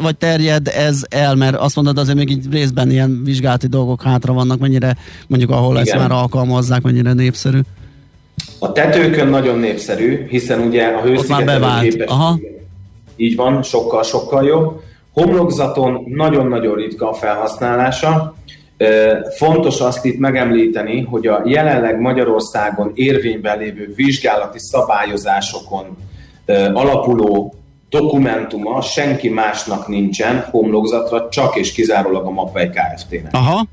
vagy 0.00 0.16
terjed 0.16 0.68
ez 0.68 1.02
el, 1.08 1.34
mert 1.34 1.56
azt 1.56 1.76
mondod 1.76 1.98
azért 1.98 2.16
még 2.16 2.30
így 2.30 2.44
részben 2.50 2.90
ilyen 2.90 3.24
vizsgálati 3.24 3.66
dolgok 3.66 4.02
hátra 4.02 4.32
vannak, 4.32 4.58
mennyire 4.58 4.96
mondjuk 5.26 5.50
ahol 5.50 5.72
igen. 5.72 5.86
ezt 5.86 5.96
már 5.96 6.12
alkalmazzák, 6.12 6.82
mennyire 6.82 7.12
népszerű? 7.12 7.58
A 8.58 8.72
tetőkön 8.72 9.28
nagyon 9.28 9.58
népszerű, 9.58 10.26
hiszen 10.28 10.60
ugye 10.60 10.86
a 10.86 11.00
hőszigetelő 11.00 11.88
képesség 11.90 12.59
így 13.20 13.36
van, 13.36 13.62
sokkal-sokkal 13.62 14.46
jobb. 14.46 14.80
Homlokzaton 15.12 16.04
nagyon-nagyon 16.06 16.74
ritka 16.74 17.08
a 17.08 17.12
felhasználása. 17.12 18.34
Fontos 19.36 19.80
azt 19.80 20.04
itt 20.04 20.18
megemlíteni, 20.18 21.00
hogy 21.02 21.26
a 21.26 21.42
jelenleg 21.44 22.00
Magyarországon 22.00 22.90
érvényben 22.94 23.58
lévő 23.58 23.92
vizsgálati 23.96 24.58
szabályozásokon 24.58 25.96
alapuló 26.72 27.54
dokumentuma 27.88 28.80
senki 28.80 29.28
másnak 29.28 29.88
nincsen 29.88 30.46
homlokzatra, 30.50 31.28
csak 31.28 31.56
és 31.56 31.72
kizárólag 31.72 32.26
a 32.26 32.30
Mappely 32.30 32.70
Kft-nek. 32.70 33.32
Aha. 33.32 33.66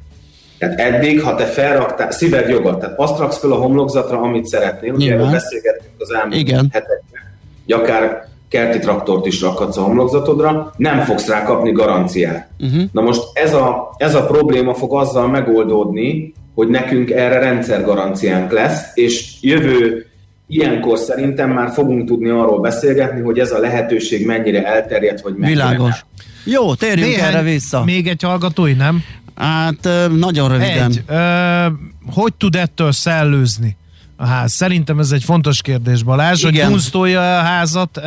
Tehát 0.58 0.80
eddig, 0.80 1.22
ha 1.22 1.36
te 1.36 1.46
felraktál, 1.46 2.12
szíved 2.12 2.50
jogot, 2.50 2.80
tehát 2.80 3.00
azt 3.00 3.20
raksz 3.20 3.38
fel 3.38 3.52
a 3.52 3.56
homlokzatra, 3.56 4.20
amit 4.22 4.46
szeretnél, 4.46 4.94
ugye 4.94 5.14
erről 5.14 5.32
beszélgettünk 5.32 5.94
az 5.98 6.12
elmúlt 6.12 6.72
hetekben, 6.72 7.22
akár 7.68 8.28
kerti 8.50 8.80
traktort 8.80 9.26
is 9.26 9.42
rakhatsz 9.42 9.78
a 9.78 9.82
homlokzatodra, 9.82 10.74
nem 10.78 11.00
fogsz 11.00 11.28
rá 11.28 11.44
kapni 11.44 11.72
garanciát. 11.72 12.50
Uh-huh. 12.60 12.84
Na 12.92 13.02
most 13.02 13.22
ez 13.34 13.54
a, 13.54 13.94
ez 13.98 14.16
a 14.16 14.26
probléma 14.26 14.74
fog 14.74 14.94
azzal 14.94 15.28
megoldódni, 15.28 16.34
hogy 16.56 16.68
nekünk 16.68 17.10
erre 17.10 17.40
rendszergaranciánk 17.40 18.52
lesz, 18.52 18.92
és 18.94 19.36
jövő 19.42 20.06
ilyenkor 20.48 20.98
szerintem 20.98 21.52
már 21.52 21.70
fogunk 21.70 22.08
tudni 22.08 22.30
arról 22.30 22.60
beszélgetni, 22.60 23.22
hogy 23.22 23.40
ez 23.40 23.52
a 23.52 23.60
lehetőség 23.60 24.26
mennyire 24.26 24.66
elterjedt, 24.66 25.22
vagy 25.22 25.36
mennyire 25.36 25.64
Világos. 25.64 25.90
Nem. 25.90 26.26
Jó, 26.54 26.76
térjünk 26.76 27.10
Néhány, 27.10 27.34
erre 27.34 27.42
vissza. 27.42 27.84
Még 27.84 28.08
egy 28.08 28.24
hallgatói, 28.24 28.74
nem? 28.74 29.04
Hát 29.36 29.90
nagyon 30.18 30.50
röviden. 30.50 30.92
Egy, 30.92 31.04
ö, 31.08 31.66
hogy 32.14 32.34
tud 32.34 32.56
ettől 32.56 32.92
szellőzni? 32.92 33.78
A 34.18 34.26
ház? 34.26 34.52
Szerintem 34.52 35.00
ez 35.00 35.12
egy 35.12 35.24
fontos 35.24 35.62
kérdés, 35.62 36.04
Balázs, 36.04 36.44
Igen. 36.44 36.64
hogy 36.64 36.72
kunsztolja 36.72 37.40
a 37.40 37.42
házat, 37.42 38.02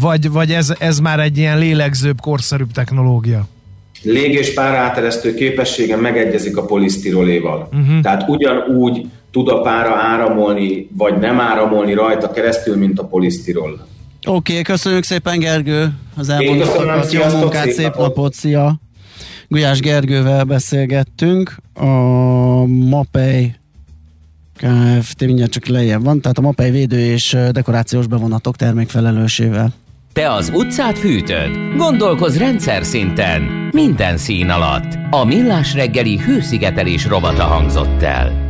vagy, 0.00 0.30
vagy 0.30 0.52
ez, 0.52 0.74
ez 0.78 0.98
már 0.98 1.20
egy 1.20 1.38
ilyen 1.38 1.58
lélegzőbb, 1.58 2.20
korszerűbb 2.20 2.72
technológia? 2.72 3.46
Lég- 4.02 4.34
és 4.34 4.54
páraáteresztő 4.54 5.34
képessége 5.34 5.96
megegyezik 5.96 6.56
a 6.56 6.64
polisztiroléval. 6.64 7.68
Uh-huh. 7.72 8.00
Tehát 8.00 8.28
ugyanúgy 8.28 9.06
tud 9.30 9.48
a 9.48 9.60
pára 9.60 9.94
áramolni, 9.94 10.88
vagy 10.96 11.18
nem 11.18 11.40
áramolni 11.40 11.94
rajta 11.94 12.30
keresztül, 12.30 12.76
mint 12.76 12.98
a 12.98 13.04
polisztirol. 13.04 13.86
Oké, 14.26 14.52
okay, 14.52 14.62
köszönjük 14.62 15.04
szépen 15.04 15.38
Gergő 15.38 15.92
az 16.16 16.28
elmondottakat, 16.28 17.12
jó 17.12 17.24
munkát, 17.38 17.64
szép, 17.64 17.74
szép 17.74 17.96
napot, 17.96 18.34
szia! 18.34 18.80
Gulyás 19.48 19.80
Gergővel 19.80 20.44
beszélgettünk, 20.44 21.56
a 21.74 21.86
Mapei 22.66 23.54
Kft. 24.60 25.24
mindjárt 25.24 25.50
csak 25.50 25.66
lejjebb 25.66 26.04
van, 26.04 26.20
tehát 26.20 26.38
a 26.38 26.40
Mapei 26.40 26.70
védő 26.70 26.98
és 26.98 27.36
dekorációs 27.50 28.06
bevonatok 28.06 28.56
termékfelelősével. 28.56 29.72
Te 30.12 30.32
az 30.32 30.52
utcát 30.54 30.98
fűtöd? 30.98 31.50
Gondolkoz 31.76 32.38
rendszer 32.38 32.84
szinten. 32.84 33.42
Minden 33.72 34.16
szín 34.16 34.48
alatt. 34.48 34.98
A 35.10 35.24
Millás 35.24 35.74
reggeli 35.74 36.18
hőszigetelés 36.18 37.06
rovata 37.06 37.44
hangzott 37.44 38.02
el. 38.02 38.49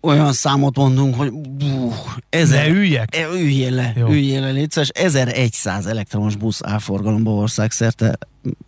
olyan 0.00 0.32
számot 0.32 0.76
mondunk, 0.76 1.14
hogy 1.14 1.32
bú, 1.32 1.92
ezer, 2.28 2.68
ne 2.68 2.74
üljek? 2.74 3.16
E, 3.16 3.26
üljél 3.32 3.74
le, 3.74 3.92
Jó. 3.96 4.08
üljél 4.08 4.40
le, 4.40 4.50
létszes, 4.50 4.88
1100 4.88 5.86
elektromos 5.86 6.36
busz 6.36 6.60
áll 6.64 6.78
forgalomba 6.78 7.30
országszerte 7.30 8.18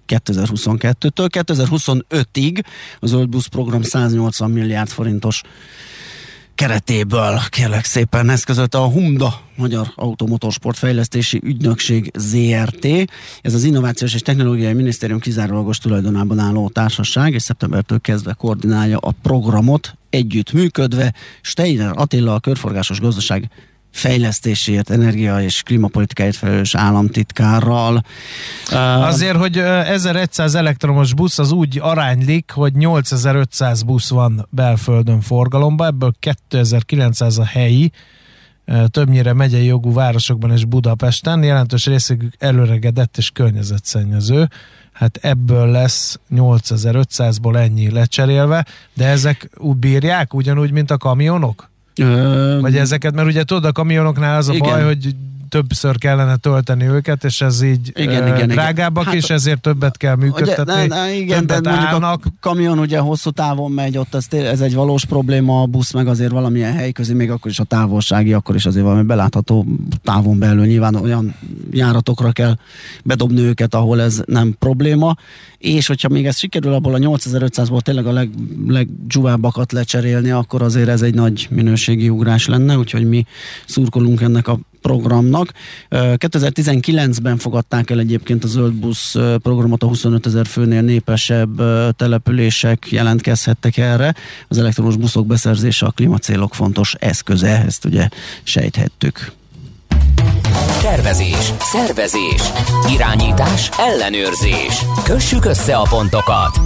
2022-től. 0.08 1.28
2025-ig 1.32 2.62
a 2.98 3.06
Zöld 3.06 3.28
Busz 3.28 3.46
program 3.46 3.82
180 3.82 4.50
milliárd 4.50 4.88
forintos 4.88 5.42
keretéből 6.60 7.40
kérlek 7.48 7.84
szépen 7.84 8.28
ez 8.28 8.44
között 8.44 8.74
a 8.74 8.88
Humda 8.88 9.40
Magyar 9.56 9.92
Automotorsport 9.94 10.78
Fejlesztési 10.78 11.40
Ügynökség 11.44 12.10
ZRT. 12.18 12.86
Ez 13.42 13.54
az 13.54 13.64
Innovációs 13.64 14.14
és 14.14 14.20
Technológiai 14.20 14.72
Minisztérium 14.72 15.18
kizárólagos 15.18 15.78
tulajdonában 15.78 16.38
álló 16.38 16.68
társaság, 16.68 17.32
és 17.32 17.42
szeptembertől 17.42 18.00
kezdve 18.00 18.32
koordinálja 18.32 18.98
a 18.98 19.14
programot, 19.22 19.98
együtt 20.10 20.52
működve 20.52 21.14
Steiner 21.40 21.92
Attila, 21.94 22.34
a 22.34 22.40
körforgásos 22.40 23.00
gazdaság 23.00 23.50
fejlesztésért, 23.92 24.90
energia 24.90 25.42
és 25.42 25.62
klímapolitikáért 25.62 26.36
felelős 26.36 26.74
államtitkárral. 26.74 28.02
Azért, 29.00 29.36
hogy 29.36 29.58
1100 29.58 30.54
elektromos 30.54 31.14
busz 31.14 31.38
az 31.38 31.52
úgy 31.52 31.78
aránylik, 31.82 32.50
hogy 32.50 32.74
8500 32.74 33.82
busz 33.82 34.10
van 34.10 34.46
belföldön 34.50 35.20
forgalomba, 35.20 35.86
ebből 35.86 36.12
2900 36.18 37.38
a 37.38 37.44
helyi, 37.44 37.90
többnyire 38.86 39.32
megyei 39.32 39.64
jogú 39.64 39.92
városokban 39.92 40.50
és 40.50 40.64
Budapesten, 40.64 41.42
jelentős 41.42 41.86
részük 41.86 42.22
előregedett 42.38 43.16
és 43.16 43.30
környezetszennyező. 43.30 44.48
Hát 44.92 45.18
ebből 45.22 45.66
lesz 45.66 46.18
8500-ból 46.34 47.56
ennyi 47.56 47.90
lecserélve, 47.90 48.66
de 48.94 49.06
ezek 49.06 49.50
úgy 49.56 49.76
bírják 49.76 50.34
ugyanúgy, 50.34 50.70
mint 50.70 50.90
a 50.90 50.96
kamionok? 50.96 51.70
Vagy 52.60 52.76
ezeket, 52.76 53.14
mert 53.14 53.28
ugye 53.28 53.44
tudod, 53.44 53.64
a 53.64 53.72
kamionoknál 53.72 54.36
az 54.36 54.48
a 54.48 54.52
igen. 54.52 54.70
baj, 54.70 54.84
hogy 54.84 55.14
többször 55.50 55.98
kellene 55.98 56.36
tölteni 56.36 56.86
őket, 56.86 57.24
és 57.24 57.40
ez 57.40 57.62
így 57.62 57.92
igen, 57.94 58.22
uh, 58.22 58.36
igen, 58.36 58.48
drágábbak, 58.48 59.02
igen. 59.02 59.14
Hát, 59.14 59.22
és 59.22 59.30
ezért 59.30 59.60
többet 59.60 59.96
kell 59.96 60.16
működtetni. 60.16 60.72
Ugye, 60.72 60.86
ne, 60.86 61.02
ne, 61.02 61.14
igen, 61.14 61.46
de 61.46 61.52
mondjuk 61.54 61.76
állnak. 61.76 62.24
a 62.24 62.30
kamion 62.40 62.78
ugye 62.78 62.98
hosszú 62.98 63.30
távon 63.30 63.70
megy, 63.70 63.98
ott 63.98 64.14
ez, 64.14 64.26
ez 64.30 64.60
egy 64.60 64.74
valós 64.74 65.04
probléma, 65.04 65.62
a 65.62 65.66
busz 65.66 65.92
meg 65.92 66.06
azért 66.06 66.30
valamilyen 66.30 66.72
helyközi, 66.72 67.14
még 67.14 67.30
akkor 67.30 67.50
is 67.50 67.58
a 67.58 67.64
távolsági, 67.64 68.32
akkor 68.32 68.54
is 68.54 68.66
azért 68.66 68.84
valami 68.84 69.02
belátható 69.02 69.66
távon 70.02 70.38
belül 70.38 70.66
nyilván 70.66 70.94
olyan 70.94 71.34
járatokra 71.70 72.32
kell 72.32 72.56
bedobni 73.04 73.40
őket, 73.40 73.74
ahol 73.74 74.00
ez 74.00 74.22
nem 74.26 74.54
probléma, 74.58 75.16
és 75.58 75.86
hogyha 75.86 76.08
még 76.08 76.26
ez 76.26 76.36
sikerül 76.36 76.72
abból 76.72 76.94
a 76.94 76.98
8500-ból 76.98 77.80
tényleg 77.80 78.06
a 78.06 78.12
leg, 78.12 78.30
legzsúvábbakat 78.66 79.72
lecserélni, 79.72 80.30
akkor 80.30 80.62
azért 80.62 80.88
ez 80.88 81.02
egy 81.02 81.14
nagy 81.14 81.46
minőségi 81.50 82.08
ugrás 82.08 82.46
lenne, 82.46 82.78
úgyhogy 82.78 83.08
mi 83.08 83.24
szurkolunk 83.66 84.20
ennek 84.20 84.48
a 84.48 84.58
programnak. 84.80 85.52
2019-ben 85.90 87.38
fogadták 87.38 87.90
el 87.90 87.98
egyébként 87.98 88.44
a 88.44 88.46
Zöld 88.46 88.74
Busz 88.74 89.16
programot, 89.42 89.82
a 89.82 89.86
25 89.86 90.26
ezer 90.26 90.46
főnél 90.46 90.82
népesebb 90.82 91.62
települések 91.96 92.86
jelentkezhettek 92.90 93.76
erre. 93.76 94.14
Az 94.48 94.58
elektromos 94.58 94.96
buszok 94.96 95.26
beszerzése 95.26 95.86
a 95.86 95.90
klímacélok 95.90 96.54
fontos 96.54 96.94
eszköze, 96.98 97.64
ezt 97.66 97.84
ugye 97.84 98.08
sejthettük. 98.42 99.38
Tervezés, 100.80 101.52
szervezés, 101.58 102.42
irányítás, 102.88 103.70
ellenőrzés. 103.78 104.84
Kössük 105.04 105.44
össze 105.44 105.76
a 105.76 105.86
pontokat. 105.88 106.60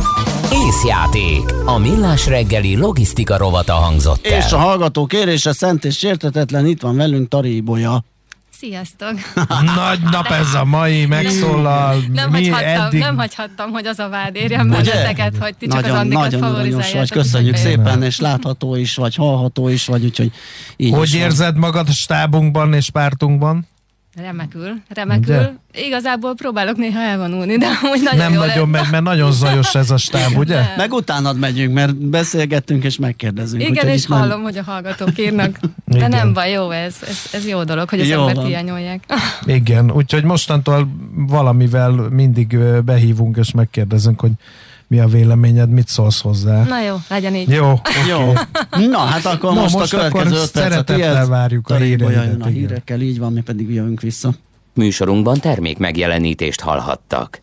Észjáték. 0.52 1.40
A 1.64 1.78
millás 1.78 2.26
reggeli 2.26 2.76
logisztika 2.76 3.36
rovata 3.36 3.72
hangzott 3.72 4.26
el. 4.26 4.38
És 4.38 4.52
a 4.52 4.56
hallgató 4.58 5.06
kérése 5.06 5.52
szent 5.52 5.84
és 5.84 5.98
sértetetlen, 5.98 6.66
itt 6.66 6.80
van 6.80 6.96
velünk 6.96 7.28
Tari 7.28 7.56
Ibolya. 7.56 8.04
Sziasztok! 8.58 9.12
Nagy 9.76 10.00
nap 10.10 10.26
ez 10.26 10.54
a 10.54 10.64
mai, 10.64 11.06
megszólal. 11.06 11.96
Nem, 12.12 12.30
Mi 12.30 12.48
hagyhattam, 12.48 12.86
eddig... 12.86 13.00
nem 13.00 13.16
hagyhattam, 13.16 13.70
hogy 13.70 13.86
az 13.86 13.98
a 13.98 14.08
vád 14.08 14.34
érjen 14.36 14.70
benneteket, 14.70 15.36
hogy 15.40 15.54
ti 15.56 15.66
csak 15.66 15.80
nagyon, 15.80 15.96
az 15.96 16.00
Andikat 16.00 16.30
nagyon 16.30 16.54
aranyos 16.54 16.92
vagy, 16.92 17.10
köszönjük 17.10 17.56
szépen, 17.56 18.02
és 18.02 18.20
látható 18.20 18.76
is, 18.76 18.94
vagy 18.94 19.14
hallható 19.14 19.68
is 19.68 19.86
vagy, 19.86 20.04
úgyhogy 20.04 20.30
így 20.76 20.92
Hogy 20.94 21.02
is 21.02 21.12
van. 21.12 21.20
érzed 21.20 21.56
magad 21.56 21.88
a 21.88 21.92
stábunkban 21.92 22.74
és 22.74 22.90
pártunkban? 22.90 23.66
Remekül, 24.16 24.72
remekül. 24.88 25.34
Ugye? 25.36 25.50
Igazából 25.86 26.34
próbálok 26.34 26.76
néha 26.76 27.00
elvonulni, 27.00 27.56
de 27.56 27.66
úgy 27.92 28.02
nagyon 28.02 28.18
nem 28.18 28.32
jól 28.32 28.46
nagyon 28.46 28.68
megy, 28.68 28.90
mert 28.90 29.02
nagyon 29.02 29.32
zajos 29.32 29.74
ez 29.74 29.90
a 29.90 29.96
stáb, 29.96 30.36
ugye? 30.36 30.54
Nem. 30.54 30.68
Meg 30.76 30.92
utánad 30.92 31.38
megyünk, 31.38 31.74
mert 31.74 31.96
beszélgettünk 31.96 32.84
és 32.84 32.98
megkérdezünk. 32.98 33.62
Igen, 33.68 33.88
és 33.88 34.02
itt 34.02 34.08
nem- 34.08 34.18
hallom, 34.18 34.42
hogy 34.42 34.56
a 34.56 34.62
hallgatók 34.62 35.18
írnak. 35.18 35.58
De 35.84 35.96
Igen. 35.96 36.10
nem 36.10 36.32
baj, 36.32 36.50
jó 36.50 36.70
ez, 36.70 36.96
ez, 37.08 37.18
ez 37.32 37.46
jó 37.48 37.64
dolog, 37.64 37.88
hogy 37.88 38.00
az 38.00 38.08
Jó 38.08 38.18
embert 38.20 38.36
van. 38.36 38.46
hiányolják. 38.46 39.04
Igen, 39.44 39.90
úgyhogy 39.90 40.24
mostantól 40.24 40.88
valamivel 41.14 41.90
mindig 41.90 42.58
behívunk 42.84 43.36
és 43.36 43.50
megkérdezünk, 43.52 44.20
hogy 44.20 44.30
mi 44.86 44.98
a 44.98 45.06
véleményed, 45.06 45.70
mit 45.70 45.88
szólsz 45.88 46.20
hozzá. 46.20 46.64
Na 46.64 46.80
jó, 46.82 46.96
legyen 47.08 47.34
így. 47.34 47.48
Jó, 47.48 47.80
Jó. 48.08 48.32
Na, 48.88 48.98
hát 48.98 49.24
akkor 49.24 49.54
Na, 49.54 49.60
most, 49.60 49.74
most 49.74 49.92
a 49.92 49.96
következő 49.96 50.24
akkor 50.24 50.42
öt 50.42 50.50
percet 50.50 50.70
szeretettel 50.70 50.98
ilyet. 50.98 51.26
várjuk 51.26 51.68
a 51.68 51.78
jön 51.78 52.40
a 52.42 52.46
hírekkel, 52.46 53.00
így 53.00 53.18
van, 53.18 53.32
mi 53.32 53.40
pedig 53.40 53.70
jövünk 53.74 54.00
vissza. 54.00 54.34
Műsorunkban 54.74 55.40
termék 55.40 55.78
megjelenítést 55.78 56.60
hallhattak. 56.60 57.40